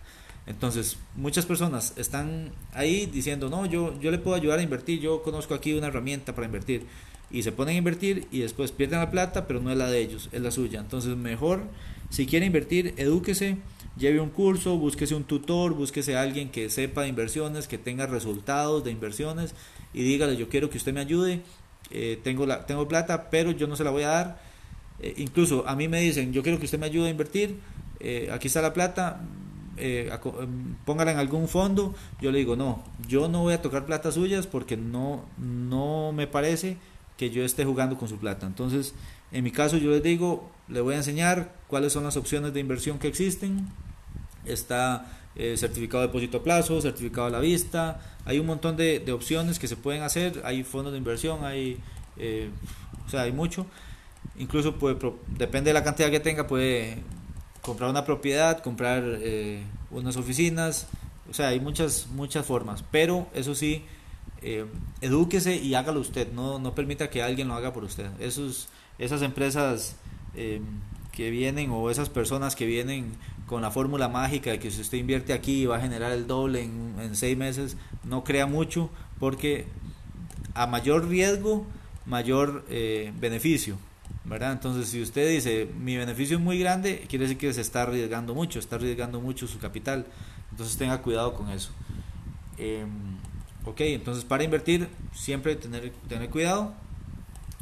Entonces, 0.46 0.96
muchas 1.16 1.46
personas 1.46 1.92
están 1.96 2.50
ahí 2.72 3.06
diciendo, 3.06 3.48
no, 3.50 3.66
yo, 3.66 3.98
yo 4.00 4.10
le 4.10 4.18
puedo 4.18 4.36
ayudar 4.36 4.58
a 4.58 4.62
invertir, 4.62 5.00
yo 5.00 5.22
conozco 5.22 5.54
aquí 5.54 5.74
una 5.74 5.88
herramienta 5.88 6.34
para 6.34 6.46
invertir. 6.46 6.86
Y 7.30 7.42
se 7.44 7.52
ponen 7.52 7.76
a 7.76 7.78
invertir 7.78 8.26
y 8.32 8.40
después 8.40 8.72
pierden 8.72 8.98
la 8.98 9.10
plata, 9.10 9.46
pero 9.46 9.60
no 9.60 9.70
es 9.70 9.78
la 9.78 9.88
de 9.88 10.00
ellos, 10.00 10.28
es 10.32 10.40
la 10.40 10.50
suya. 10.50 10.80
Entonces, 10.80 11.16
mejor, 11.16 11.62
si 12.08 12.26
quiere 12.26 12.46
invertir, 12.46 12.94
edúquese, 12.96 13.58
lleve 13.96 14.20
un 14.20 14.30
curso, 14.30 14.76
búsquese 14.76 15.14
un 15.14 15.24
tutor, 15.24 15.74
búsquese 15.74 16.16
a 16.16 16.22
alguien 16.22 16.50
que 16.50 16.70
sepa 16.70 17.02
de 17.02 17.08
inversiones, 17.08 17.68
que 17.68 17.78
tenga 17.78 18.06
resultados 18.06 18.82
de 18.82 18.90
inversiones 18.90 19.54
y 19.92 20.02
dígale, 20.02 20.36
yo 20.36 20.48
quiero 20.48 20.70
que 20.70 20.78
usted 20.78 20.92
me 20.92 21.00
ayude, 21.00 21.42
eh, 21.90 22.18
tengo, 22.22 22.46
la, 22.46 22.66
tengo 22.66 22.86
plata, 22.88 23.30
pero 23.30 23.50
yo 23.50 23.66
no 23.66 23.76
se 23.76 23.84
la 23.84 23.90
voy 23.90 24.02
a 24.04 24.08
dar. 24.08 24.42
Eh, 25.00 25.14
incluso 25.18 25.66
a 25.68 25.76
mí 25.76 25.88
me 25.88 26.00
dicen, 26.00 26.32
yo 26.32 26.42
quiero 26.42 26.58
que 26.58 26.64
usted 26.64 26.78
me 26.78 26.86
ayude 26.86 27.08
a 27.08 27.10
invertir, 27.10 27.58
eh, 28.00 28.28
aquí 28.32 28.46
está 28.46 28.62
la 28.62 28.72
plata, 28.72 29.20
póngala 30.84 31.12
en 31.12 31.18
algún 31.18 31.48
fondo. 31.48 31.94
Yo 32.20 32.30
le 32.32 32.38
digo, 32.38 32.56
no, 32.56 32.82
yo 33.08 33.28
no 33.28 33.42
voy 33.42 33.54
a 33.54 33.62
tocar 33.62 33.86
plata 33.86 34.12
suyas 34.12 34.46
porque 34.46 34.76
no, 34.76 35.24
no 35.38 36.12
me 36.12 36.26
parece 36.26 36.76
que 37.16 37.30
yo 37.30 37.44
esté 37.44 37.64
jugando 37.64 37.98
con 37.98 38.08
su 38.08 38.16
plata. 38.16 38.46
Entonces, 38.46 38.94
en 39.32 39.44
mi 39.44 39.50
caso 39.50 39.76
yo 39.76 39.90
les 39.90 40.02
digo, 40.02 40.50
le 40.68 40.80
voy 40.80 40.94
a 40.94 40.98
enseñar 40.98 41.54
cuáles 41.66 41.92
son 41.92 42.04
las 42.04 42.16
opciones 42.16 42.52
de 42.54 42.60
inversión 42.60 42.98
que 42.98 43.08
existen. 43.08 43.68
Está 44.44 45.20
eh, 45.36 45.56
certificado 45.56 46.00
de 46.00 46.08
depósito 46.08 46.38
a 46.38 46.42
plazo, 46.42 46.80
certificado 46.80 47.26
a 47.26 47.30
la 47.30 47.38
vista, 47.38 48.00
hay 48.24 48.38
un 48.38 48.46
montón 48.46 48.76
de, 48.76 49.04
opciones 49.12 49.58
que 49.58 49.68
se 49.68 49.76
pueden 49.76 50.02
hacer, 50.02 50.42
hay 50.44 50.64
fondos 50.64 50.92
de 50.92 50.98
inversión, 50.98 51.44
hay, 51.44 51.78
eh, 52.16 52.50
o 53.06 53.08
sea, 53.08 53.22
hay 53.22 53.32
mucho. 53.32 53.66
Incluso 54.38 54.76
puede, 54.76 54.96
depende 55.28 55.70
de 55.70 55.74
la 55.74 55.84
cantidad 55.84 56.10
que 56.10 56.20
tenga, 56.20 56.46
puede 56.46 56.98
comprar 57.70 57.88
una 57.88 58.04
propiedad, 58.04 58.62
comprar 58.62 59.02
eh, 59.06 59.62
unas 59.90 60.16
oficinas, 60.16 60.88
o 61.30 61.34
sea, 61.34 61.48
hay 61.48 61.60
muchas, 61.60 62.08
muchas 62.12 62.44
formas, 62.44 62.84
pero 62.90 63.28
eso 63.32 63.54
sí, 63.54 63.84
edúquese 65.00 65.56
y 65.56 65.74
hágalo 65.74 66.00
usted, 66.00 66.32
no, 66.32 66.58
no 66.58 66.74
permita 66.74 67.10
que 67.10 67.22
alguien 67.22 67.46
lo 67.46 67.54
haga 67.54 67.72
por 67.72 67.84
usted. 67.84 68.08
Esos, 68.18 68.68
esas 68.98 69.22
empresas 69.22 69.94
que 71.12 71.30
vienen 71.30 71.70
o 71.70 71.90
esas 71.90 72.08
personas 72.08 72.56
que 72.56 72.66
vienen 72.66 73.12
con 73.46 73.62
la 73.62 73.70
fórmula 73.70 74.08
mágica 74.08 74.50
de 74.50 74.58
que 74.58 74.70
si 74.70 74.80
usted 74.80 74.98
invierte 74.98 75.32
aquí 75.32 75.66
va 75.66 75.76
a 75.76 75.80
generar 75.80 76.12
el 76.12 76.26
doble 76.26 76.62
en, 76.62 77.14
seis 77.14 77.36
meses, 77.36 77.76
no 78.04 78.22
crea 78.22 78.46
mucho 78.46 78.90
porque 79.18 79.66
a 80.54 80.66
mayor 80.66 81.08
riesgo, 81.08 81.66
mayor 82.06 82.64
eh, 82.70 83.12
beneficio. 83.18 83.76
¿Verdad? 84.24 84.52
Entonces, 84.52 84.88
si 84.88 85.00
usted 85.00 85.28
dice 85.28 85.68
mi 85.78 85.96
beneficio 85.96 86.36
es 86.36 86.42
muy 86.42 86.58
grande, 86.58 87.06
quiere 87.08 87.24
decir 87.24 87.38
que 87.38 87.52
se 87.52 87.60
está 87.60 87.82
arriesgando 87.82 88.34
mucho, 88.34 88.58
está 88.58 88.76
arriesgando 88.76 89.20
mucho 89.20 89.46
su 89.46 89.58
capital. 89.58 90.06
Entonces, 90.50 90.76
tenga 90.76 91.00
cuidado 91.02 91.34
con 91.34 91.50
eso. 91.50 91.70
Em, 92.58 92.88
ok, 93.64 93.80
entonces 93.80 94.24
para 94.24 94.44
invertir, 94.44 94.88
siempre 95.14 95.56
tener, 95.56 95.92
tener 96.08 96.28
cuidado 96.28 96.74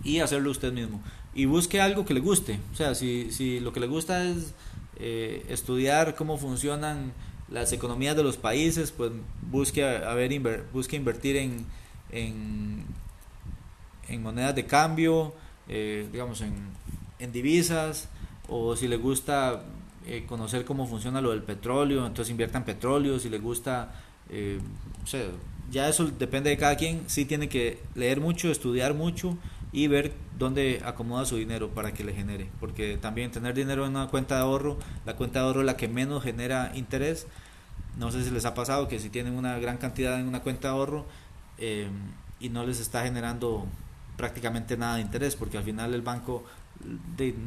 y 0.02 0.18
hacerlo 0.20 0.50
usted 0.50 0.72
mismo 0.72 1.00
y 1.38 1.44
busque 1.44 1.80
algo 1.80 2.04
que 2.04 2.14
le 2.14 2.20
guste. 2.20 2.58
O 2.72 2.76
sea, 2.76 2.96
si, 2.96 3.30
si 3.30 3.60
lo 3.60 3.72
que 3.72 3.78
le 3.78 3.86
gusta 3.86 4.24
es 4.24 4.54
eh, 4.96 5.46
estudiar 5.48 6.16
cómo 6.16 6.36
funcionan 6.36 7.12
las 7.48 7.72
economías 7.72 8.16
de 8.16 8.24
los 8.24 8.36
países, 8.36 8.90
pues 8.90 9.12
busque, 9.48 9.84
a, 9.84 10.14
ver, 10.14 10.64
busque 10.72 10.96
invertir 10.96 11.36
en, 11.36 11.64
en, 12.10 12.84
monedas 14.20 14.56
de 14.56 14.66
cambio, 14.66 15.32
eh, 15.68 16.08
digamos, 16.10 16.40
en, 16.40 16.54
en, 17.18 17.32
divisas, 17.32 18.08
o 18.48 18.76
si 18.76 18.88
le 18.88 18.96
gusta 18.96 19.62
eh, 20.06 20.24
conocer 20.26 20.64
cómo 20.64 20.86
funciona 20.86 21.20
lo 21.20 21.30
del 21.30 21.42
petróleo, 21.42 22.06
entonces 22.06 22.30
invierta 22.30 22.58
en 22.58 22.64
petróleo, 22.64 23.18
si 23.18 23.28
le 23.28 23.38
gusta, 23.38 23.92
sea, 25.04 25.26
ya 25.70 25.88
eso 25.88 26.06
depende 26.06 26.50
de 26.50 26.56
cada 26.56 26.76
quien, 26.76 27.02
sí 27.06 27.24
tiene 27.24 27.48
que 27.48 27.78
leer 27.94 28.20
mucho, 28.20 28.50
estudiar 28.50 28.94
mucho 28.94 29.36
y 29.72 29.86
ver 29.86 30.12
dónde 30.38 30.80
acomoda 30.84 31.26
su 31.26 31.36
dinero 31.36 31.68
para 31.70 31.92
que 31.92 32.04
le 32.04 32.14
genere. 32.14 32.48
Porque 32.60 32.96
también 32.96 33.30
tener 33.30 33.54
dinero 33.54 33.84
en 33.84 33.90
una 33.90 34.08
cuenta 34.08 34.36
de 34.36 34.42
ahorro, 34.42 34.78
la 35.04 35.16
cuenta 35.16 35.40
de 35.40 35.46
ahorro 35.46 35.60
es 35.60 35.66
la 35.66 35.76
que 35.76 35.88
menos 35.88 36.22
genera 36.22 36.72
interés. 36.74 37.26
No 37.98 38.10
sé 38.10 38.24
si 38.24 38.30
les 38.30 38.44
ha 38.44 38.54
pasado 38.54 38.88
que 38.88 38.98
si 38.98 39.10
tienen 39.10 39.34
una 39.34 39.58
gran 39.58 39.76
cantidad 39.76 40.18
en 40.18 40.28
una 40.28 40.40
cuenta 40.40 40.68
de 40.68 40.74
ahorro 40.74 41.04
eh, 41.58 41.88
y 42.40 42.48
no 42.48 42.64
les 42.64 42.80
está 42.80 43.02
generando 43.02 43.66
prácticamente 44.18 44.76
nada 44.76 44.96
de 44.96 45.00
interés, 45.00 45.34
porque 45.34 45.56
al 45.56 45.64
final 45.64 45.94
el 45.94 46.02
banco 46.02 46.44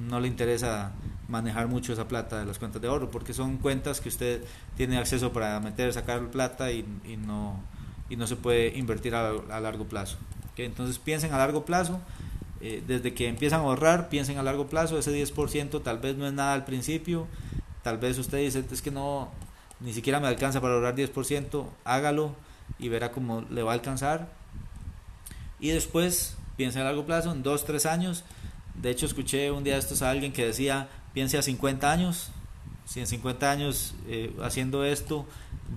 no 0.07 0.19
le 0.19 0.27
interesa 0.27 0.93
manejar 1.27 1.67
mucho 1.67 1.93
esa 1.93 2.07
plata 2.07 2.39
de 2.39 2.45
las 2.45 2.57
cuentas 2.57 2.81
de 2.81 2.87
ahorro, 2.87 3.11
porque 3.11 3.33
son 3.33 3.57
cuentas 3.57 4.01
que 4.01 4.09
usted 4.09 4.43
tiene 4.75 4.97
acceso 4.97 5.31
para 5.31 5.59
meter, 5.59 5.93
sacar 5.93 6.31
plata 6.31 6.71
y, 6.71 6.83
no, 7.23 7.61
y 8.09 8.15
no 8.15 8.25
se 8.25 8.35
puede 8.35 8.75
invertir 8.75 9.13
a, 9.13 9.29
a 9.29 9.59
largo 9.59 9.85
plazo. 9.85 10.17
Entonces 10.57 10.97
piensen 10.97 11.33
a 11.33 11.37
largo 11.37 11.65
plazo, 11.65 11.99
eh, 12.59 12.83
desde 12.85 13.13
que 13.13 13.27
empiezan 13.27 13.61
a 13.61 13.63
ahorrar, 13.63 14.09
piensen 14.09 14.37
a 14.37 14.43
largo 14.43 14.67
plazo, 14.67 14.97
ese 14.97 15.11
10% 15.11 15.81
tal 15.81 15.99
vez 15.99 16.15
no 16.15 16.27
es 16.27 16.33
nada 16.33 16.53
al 16.53 16.65
principio, 16.65 17.27
tal 17.83 17.97
vez 17.97 18.17
usted 18.17 18.37
dice, 18.37 18.63
es 18.71 18.81
que 18.81 18.91
no, 18.91 19.29
ni 19.79 19.93
siquiera 19.93 20.19
me 20.19 20.27
alcanza 20.27 20.61
para 20.61 20.75
ahorrar 20.75 20.95
10%, 20.95 21.65
hágalo 21.83 22.35
y 22.77 22.89
verá 22.89 23.11
cómo 23.11 23.41
le 23.49 23.63
va 23.63 23.71
a 23.71 23.73
alcanzar. 23.73 24.29
Y 25.59 25.69
después, 25.69 26.37
piensen 26.61 26.83
a 26.83 26.85
largo 26.85 27.07
plazo, 27.07 27.31
en 27.31 27.41
2, 27.41 27.65
3 27.65 27.85
años, 27.87 28.23
de 28.75 28.91
hecho 28.91 29.07
escuché 29.07 29.49
un 29.49 29.63
día 29.63 29.79
estos 29.79 30.03
a 30.03 30.11
alguien 30.11 30.31
que 30.31 30.45
decía, 30.45 30.89
piense 31.11 31.39
a 31.39 31.41
50 31.41 31.91
años, 31.91 32.29
si 32.85 32.99
en 32.99 33.07
50 33.07 33.49
años 33.49 33.95
eh, 34.07 34.31
haciendo 34.43 34.85
esto 34.85 35.25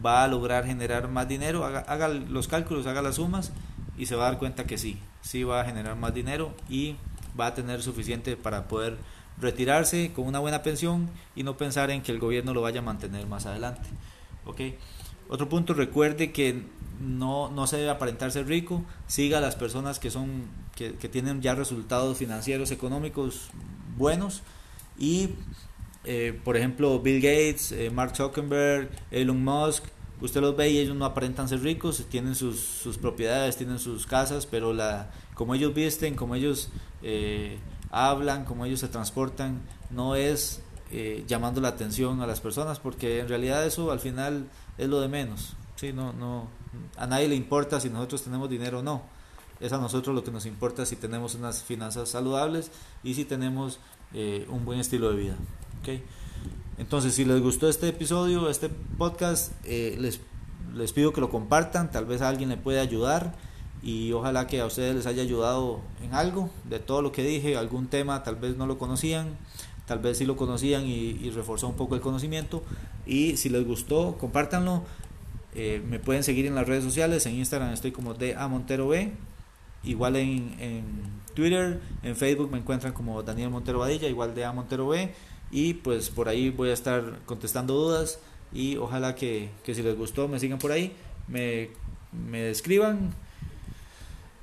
va 0.05 0.25
a 0.25 0.29
lograr 0.29 0.66
generar 0.66 1.09
más 1.09 1.27
dinero, 1.27 1.64
haga, 1.64 1.79
haga 1.88 2.09
los 2.09 2.49
cálculos, 2.49 2.87
haga 2.87 3.01
las 3.01 3.14
sumas 3.14 3.51
y 3.97 4.05
se 4.05 4.14
va 4.14 4.27
a 4.27 4.31
dar 4.33 4.38
cuenta 4.38 4.64
que 4.66 4.77
sí, 4.77 4.99
sí 5.23 5.42
va 5.42 5.62
a 5.62 5.64
generar 5.64 5.97
más 5.97 6.12
dinero 6.12 6.55
y 6.68 6.97
va 7.40 7.47
a 7.47 7.55
tener 7.55 7.81
suficiente 7.81 8.37
para 8.37 8.68
poder 8.68 8.99
retirarse 9.40 10.12
con 10.12 10.27
una 10.27 10.40
buena 10.40 10.62
pensión 10.62 11.09
y 11.35 11.44
no 11.44 11.57
pensar 11.57 11.90
en 11.92 12.03
que 12.03 12.12
el 12.12 12.18
gobierno 12.18 12.53
lo 12.53 12.61
vaya 12.61 12.81
a 12.81 12.83
mantener 12.83 13.27
más 13.27 13.47
adelante. 13.47 13.88
¿okay? 14.44 14.77
Otro 15.31 15.49
punto, 15.49 15.73
recuerde 15.73 16.31
que 16.31 16.62
no, 17.01 17.51
no 17.51 17.67
se 17.67 17.79
debe 17.79 17.91
aparentar 17.91 18.31
ser 18.33 18.47
rico, 18.47 18.85
siga 19.07 19.39
a 19.39 19.41
las 19.41 19.57
personas 19.57 19.99
que, 19.99 20.11
son, 20.11 20.45
que, 20.77 20.93
tienen 21.09 21.43
ya 21.43 21.55
resultados 21.55 22.19
financieros, 22.19 22.71
económicos 22.71 23.51
buenos 23.97 24.43
y, 24.99 25.31
eh, 26.05 26.39
por 26.45 26.57
ejemplo, 26.57 27.01
Bill 27.01 27.21
Gates, 27.21 27.73
eh, 27.73 27.91
Mark 27.91 28.17
Zuckerberg, 28.17 28.91
Elon 29.11 29.43
Musk, 29.43 29.85
usted 30.21 30.41
los 30.41 30.57
ve 30.57 30.71
y 30.71 30.79
ellos 30.79 30.97
no 30.97 31.05
aparentan 31.05 31.49
ser 31.49 31.61
ricos, 31.61 32.05
tienen 32.09 32.35
sus, 32.35 32.61
sus 32.61 32.99
propiedades, 32.99 33.57
tienen 33.57 33.79
sus 33.79 34.07
casas, 34.07 34.47
pero 34.47 34.73
la, 34.73 35.11
como 35.35 35.55
ellos 35.55 35.75
visten, 35.75 36.15
como 36.15 36.35
ellos 36.35 36.71
eh, 37.03 37.59
hablan, 37.91 38.45
como 38.45 38.65
ellos 38.65 38.81
se 38.81 38.89
transportan, 38.89 39.63
no 39.91 40.17
es 40.17 40.63
eh, 40.91 41.25
llamando 41.27 41.61
la 41.61 41.69
atención 41.69 42.21
a 42.21 42.27
las 42.27 42.41
personas, 42.41 42.79
porque 42.79 43.21
en 43.21 43.29
realidad 43.29 43.65
eso 43.67 43.91
al 43.91 44.01
final 44.01 44.49
es 44.79 44.89
lo 44.89 45.01
de 45.01 45.09
menos. 45.09 45.57
¿sí? 45.77 45.93
No, 45.93 46.13
no, 46.13 46.49
a 46.97 47.07
nadie 47.07 47.29
le 47.29 47.35
importa 47.35 47.81
si 47.81 47.91
nosotros 47.91 48.23
tenemos 48.23 48.49
dinero 48.49 48.81
o 48.81 48.83
no. 48.83 49.03
Es 49.61 49.73
a 49.73 49.79
nosotros 49.79 50.15
lo 50.15 50.25
que 50.25 50.31
nos 50.31 50.47
importa 50.47 50.85
si 50.85 50.97
tenemos 50.97 51.35
unas 51.35 51.63
finanzas 51.63 52.09
saludables 52.09 52.71
y 53.03 53.15
si 53.15 53.25
tenemos 53.25 53.79
eh, 54.13 54.47
un 54.49 54.65
buen 54.65 54.81
estilo 54.81 55.11
de 55.11 55.17
vida. 55.17 55.37
¿okay? 55.81 56.03
Entonces, 56.77 57.15
si 57.15 57.25
les 57.25 57.41
gustó 57.41 57.69
este 57.69 57.89
episodio, 57.89 58.51
este 58.51 58.69
podcast, 58.69 59.53
eh, 59.65 59.97
les, 59.99 60.21
les 60.75 60.93
pido 60.93 61.13
que 61.13 61.21
lo 61.21 61.31
compartan, 61.31 61.91
tal 61.91 62.05
vez 62.05 62.21
a 62.21 62.29
alguien 62.29 62.49
le 62.49 62.57
puede 62.57 62.81
ayudar 62.81 63.35
y 63.85 64.13
ojalá 64.13 64.47
que 64.47 64.61
a 64.61 64.67
ustedes 64.67 64.95
les 64.97 65.07
haya 65.07 65.23
ayudado 65.23 65.81
en 66.03 66.15
algo 66.15 66.51
de 66.69 66.81
todo 66.81 67.03
lo 67.03 67.13
que 67.13 67.23
dije, 67.23 67.57
algún 67.57 67.87
tema 67.87 68.23
tal 68.23 68.37
vez 68.37 68.57
no 68.57 68.67
lo 68.67 68.79
conocían, 68.79 69.37
tal 69.87 69.99
vez 69.99 70.19
sí 70.19 70.25
lo 70.25 70.37
conocían 70.37 70.87
y, 70.87 71.31
reforzó 71.31 71.69
un 71.69 71.77
poco 71.77 71.95
el 71.95 72.01
conocimiento 72.01 72.63
y 73.07 73.37
si 73.37 73.51
les 73.51 73.67
gustó, 73.67 74.17
compártanlo. 74.19 74.83
Eh, 75.55 75.83
me 75.88 75.99
pueden 75.99 76.25
seguir 76.25 76.47
en 76.47 76.55
las 76.55 76.67
redes 76.67 76.85
sociales, 76.85 77.27
en 77.27 77.35
Instagram 77.35 77.73
estoy 77.73 77.93
como 77.93 78.14
de 78.14 78.35
A 78.35 78.49
Montero 78.49 78.88
B, 78.88 79.12
igual 79.85 80.17
en, 80.17 80.55
en 80.59 80.85
Twitter, 81.35 81.81
en 82.03 82.17
Facebook 82.17 82.51
me 82.51 82.59
encuentran 82.59 82.93
como 82.93 83.23
Daniel 83.23 83.51
Montero 83.51 83.79
Badilla, 83.79 84.09
igual 84.09 84.35
de 84.35 84.45
A 84.45 84.53
Montero 84.53 84.88
B. 84.88 85.11
Y 85.51 85.75
pues 85.75 86.11
por 86.11 86.29
ahí 86.29 86.51
voy 86.51 86.71
a 86.71 86.73
estar 86.73 87.21
contestando 87.27 87.75
dudas 87.75 88.19
y 88.53 88.77
ojalá 88.77 89.14
que, 89.14 89.51
si 89.64 89.83
les 89.83 89.97
gustó 89.97 90.27
me 90.27 90.40
sigan 90.40 90.59
por 90.59 90.73
ahí, 90.73 90.93
me, 91.29 91.71
me 92.12 92.51
escriban. 92.51 93.14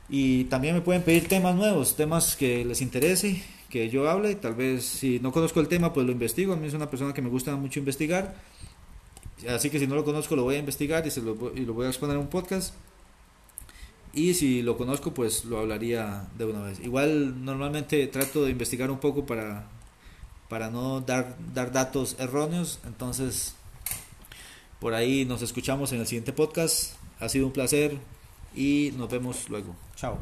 Y 0.09 0.45
también 0.45 0.75
me 0.75 0.81
pueden 0.81 1.03
pedir 1.03 1.27
temas 1.27 1.55
nuevos, 1.55 1.95
temas 1.95 2.35
que 2.35 2.65
les 2.65 2.81
interese, 2.81 3.43
que 3.69 3.89
yo 3.89 4.09
hable, 4.09 4.35
tal 4.35 4.55
vez 4.55 4.85
si 4.85 5.19
no 5.19 5.31
conozco 5.31 5.61
el 5.61 5.69
tema 5.69 5.93
pues 5.93 6.05
lo 6.05 6.11
investigo, 6.11 6.53
a 6.53 6.57
mí 6.57 6.67
es 6.67 6.73
una 6.73 6.89
persona 6.89 7.13
que 7.13 7.21
me 7.21 7.29
gusta 7.29 7.55
mucho 7.55 7.79
investigar, 7.79 8.35
así 9.49 9.69
que 9.69 9.79
si 9.79 9.87
no 9.87 9.95
lo 9.95 10.03
conozco 10.03 10.35
lo 10.35 10.43
voy 10.43 10.55
a 10.55 10.59
investigar 10.59 11.05
y, 11.05 11.11
se 11.11 11.21
lo, 11.21 11.55
y 11.55 11.61
lo 11.61 11.73
voy 11.73 11.85
a 11.85 11.89
exponer 11.89 12.15
en 12.15 12.21
un 12.21 12.29
podcast. 12.29 12.73
Y 14.13 14.33
si 14.33 14.61
lo 14.61 14.77
conozco, 14.77 15.13
pues 15.13 15.45
lo 15.45 15.59
hablaría 15.59 16.27
de 16.37 16.45
una 16.45 16.61
vez. 16.61 16.79
Igual 16.81 17.45
normalmente 17.45 18.05
trato 18.07 18.43
de 18.43 18.51
investigar 18.51 18.91
un 18.91 18.99
poco 18.99 19.25
para 19.25 19.67
para 20.51 20.69
no 20.69 20.99
dar, 20.99 21.37
dar 21.53 21.71
datos 21.71 22.17
erróneos. 22.19 22.79
Entonces, 22.85 23.55
por 24.81 24.93
ahí 24.93 25.23
nos 25.23 25.41
escuchamos 25.41 25.93
en 25.93 26.01
el 26.01 26.07
siguiente 26.07 26.33
podcast. 26.33 26.95
Ha 27.21 27.29
sido 27.29 27.45
un 27.45 27.53
placer 27.53 27.97
y 28.53 28.91
nos 28.97 29.09
vemos 29.09 29.47
luego. 29.47 29.73
Chao. 29.95 30.17